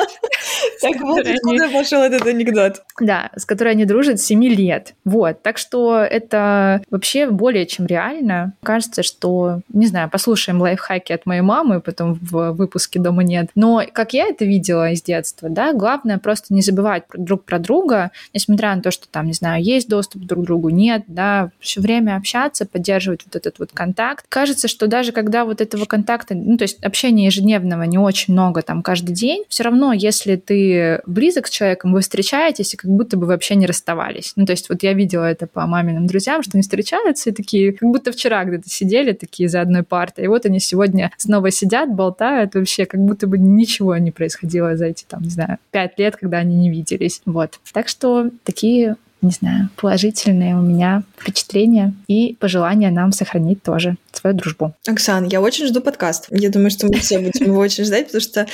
Так 0.80 1.00
вот 1.00 1.26
откуда 1.26 1.68
пошел 1.70 2.02
этот 2.02 2.26
анекдот. 2.26 2.82
Да, 2.98 3.30
с 3.36 3.44
которой 3.44 3.70
они 3.70 3.84
дружат 3.84 4.20
7 4.20 4.42
лет. 4.44 4.94
Вот, 5.04 5.42
так 5.42 5.58
что 5.58 5.98
это 5.98 6.82
вообще 6.90 7.28
более 7.28 7.66
чем 7.66 7.86
реально. 7.86 8.54
Кажется, 8.62 9.02
что, 9.02 9.60
не 9.68 9.86
знаю, 9.86 10.08
послушаем 10.10 10.60
лайфхаки 10.60 11.12
от 11.12 11.26
моей 11.26 11.42
мамы 11.42 11.80
потом 11.80 12.18
в 12.20 12.52
выпуске 12.52 12.98
«Дома 12.98 13.22
нет». 13.22 13.50
Но 13.54 13.82
как 13.92 14.12
я 14.12 14.26
это 14.26 14.44
видела 14.44 14.90
из 14.90 15.02
детства, 15.02 15.48
да, 15.48 15.72
главное 15.72 16.18
просто 16.18 16.52
не 16.54 16.62
забывать 16.62 17.04
друг 17.14 17.44
про 17.44 17.58
друга, 17.58 18.10
несмотря 18.32 18.74
на 18.74 18.82
то, 18.82 18.90
что 18.90 19.06
там, 19.08 19.26
не 19.26 19.32
знаю, 19.32 19.62
есть 19.62 19.88
доступ 19.88 20.22
друг 20.22 20.44
к 20.44 20.46
другу, 20.46 20.68
нет, 20.68 21.04
да, 21.06 21.50
все 21.60 21.80
время 21.80 22.16
общаться, 22.16 22.66
поддерживать 22.66 23.22
вот 23.24 23.36
этот 23.36 23.58
вот 23.58 23.70
контакт. 23.72 24.24
Кажется, 24.28 24.68
что 24.68 24.86
даже 24.86 25.12
когда 25.12 25.44
вот 25.44 25.60
этого 25.60 25.84
контакта, 25.84 26.34
ну, 26.34 26.56
то 26.56 26.62
есть 26.62 26.82
общения 26.90 27.26
ежедневного 27.26 27.85
не 27.85 27.98
очень 27.98 28.35
много 28.35 28.62
там 28.62 28.83
каждый 28.83 29.12
день, 29.12 29.44
все 29.48 29.62
равно, 29.62 29.92
если 29.92 30.37
ты 30.37 31.00
близок 31.07 31.46
с 31.46 31.50
человеком, 31.50 31.92
вы 31.92 32.00
встречаетесь 32.00 32.74
и 32.74 32.76
как 32.76 32.90
будто 32.90 33.16
бы 33.16 33.26
вообще 33.26 33.55
не 33.55 33.66
расставались. 33.66 34.33
Ну, 34.37 34.44
то 34.44 34.53
есть 34.53 34.68
вот 34.68 34.83
я 34.83 34.92
видела 34.92 35.24
это 35.24 35.46
по 35.46 35.66
маминым 35.66 36.07
друзьям, 36.07 36.42
что 36.42 36.53
они 36.55 36.62
встречаются 36.62 37.31
и 37.31 37.33
такие, 37.33 37.72
как 37.72 37.88
будто 37.88 38.12
вчера 38.12 38.44
где-то 38.44 38.68
сидели 38.68 39.12
такие 39.12 39.48
за 39.48 39.61
одной 39.61 39.83
партой, 39.83 40.24
и 40.24 40.29
вот 40.29 40.44
они 40.46 40.61
сегодня 40.61 41.12
снова 41.16 41.50
сидят, 41.50 41.94
болтают 41.94 42.55
вообще, 42.55 42.87
как 42.87 43.00
будто 43.00 43.26
бы 43.26 43.38
ничего 43.38 43.96
не 43.96 44.11
происходило 44.11 44.76
за 44.76 44.87
эти, 44.87 45.05
там, 45.07 45.22
не 45.22 45.31
знаю, 45.31 45.59
пять 45.70 45.98
лет, 45.98 46.16
когда 46.16 46.38
они 46.38 46.57
не 46.57 46.70
виделись. 46.70 47.22
Вот. 47.24 47.61
Так 47.72 47.88
что 47.88 48.31
такие 48.44 48.96
не 49.22 49.30
знаю, 49.30 49.68
положительные 49.76 50.56
у 50.56 50.62
меня 50.62 51.02
впечатления 51.18 51.94
и 52.09 52.37
пожелания 52.40 52.90
нам 52.90 53.12
сохранить 53.12 53.62
тоже 53.62 53.96
свою 54.12 54.37
дружбу. 54.37 54.74
Оксан, 54.87 55.28
я 55.28 55.40
очень 55.40 55.66
жду 55.66 55.80
подкаст. 55.80 56.26
Я 56.30 56.50
думаю, 56.50 56.70
что 56.70 56.87
мы 56.87 56.98
все 56.98 57.18
будем 57.18 57.46
его 57.46 57.59
очень 57.59 57.85
ждать, 57.85 58.06
потому 58.06 58.20
что 58.20 58.46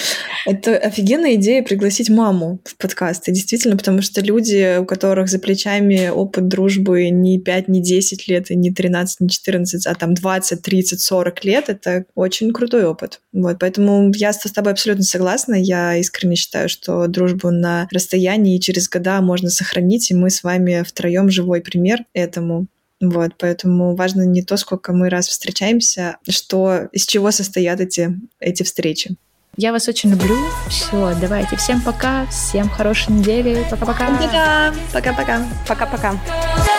это 0.44 0.76
офигенная 0.76 1.34
идея 1.34 1.62
пригласить 1.62 2.10
маму 2.10 2.60
в 2.64 2.76
подкаст. 2.76 3.28
И 3.28 3.32
действительно, 3.32 3.76
потому 3.76 4.02
что 4.02 4.20
люди, 4.20 4.78
у 4.78 4.84
которых 4.84 5.28
за 5.28 5.38
плечами 5.38 6.08
опыт 6.08 6.48
дружбы 6.48 7.08
не 7.10 7.38
5, 7.38 7.68
не 7.68 7.82
10 7.82 8.28
лет, 8.28 8.50
и 8.50 8.56
не 8.56 8.72
13, 8.72 9.20
не 9.20 9.28
14, 9.28 9.86
а 9.86 9.94
там 9.94 10.14
20, 10.14 10.62
30, 10.62 11.00
40 11.00 11.44
лет, 11.44 11.68
это 11.68 12.04
очень 12.14 12.52
крутой 12.52 12.84
опыт. 12.84 13.20
Вот, 13.32 13.58
поэтому 13.58 14.12
я 14.14 14.32
с 14.32 14.38
тобой 14.38 14.72
абсолютно 14.72 15.04
согласна. 15.04 15.54
Я 15.54 15.96
искренне 15.96 16.36
считаю, 16.36 16.68
что 16.68 17.06
дружбу 17.06 17.50
на 17.50 17.88
расстоянии 17.90 18.56
и 18.56 18.60
через 18.60 18.88
года 18.88 19.20
можно 19.20 19.50
сохранить, 19.50 20.10
и 20.10 20.14
мы 20.14 20.30
с 20.30 20.42
вами 20.56 20.82
втроем 20.82 21.30
живой 21.30 21.60
пример 21.60 22.04
этому. 22.12 22.66
Вот, 23.00 23.32
поэтому 23.38 23.94
важно 23.94 24.22
не 24.22 24.42
то, 24.42 24.56
сколько 24.56 24.92
мы 24.92 25.10
раз 25.10 25.28
встречаемся, 25.28 26.16
что 26.28 26.88
из 26.92 27.04
чего 27.04 27.30
состоят 27.30 27.80
эти, 27.80 28.18
эти 28.40 28.62
встречи. 28.62 29.16
Я 29.58 29.72
вас 29.72 29.88
очень 29.88 30.10
люблю. 30.10 30.36
Все, 30.68 31.14
давайте. 31.20 31.56
Всем 31.56 31.80
пока. 31.80 32.26
Всем 32.26 32.68
хорошей 32.68 33.12
недели. 33.14 33.64
Пока-пока. 33.70 34.08
Пока-пока. 34.08 34.74
Пока-пока. 34.92 35.46
Пока-пока. 35.66 36.75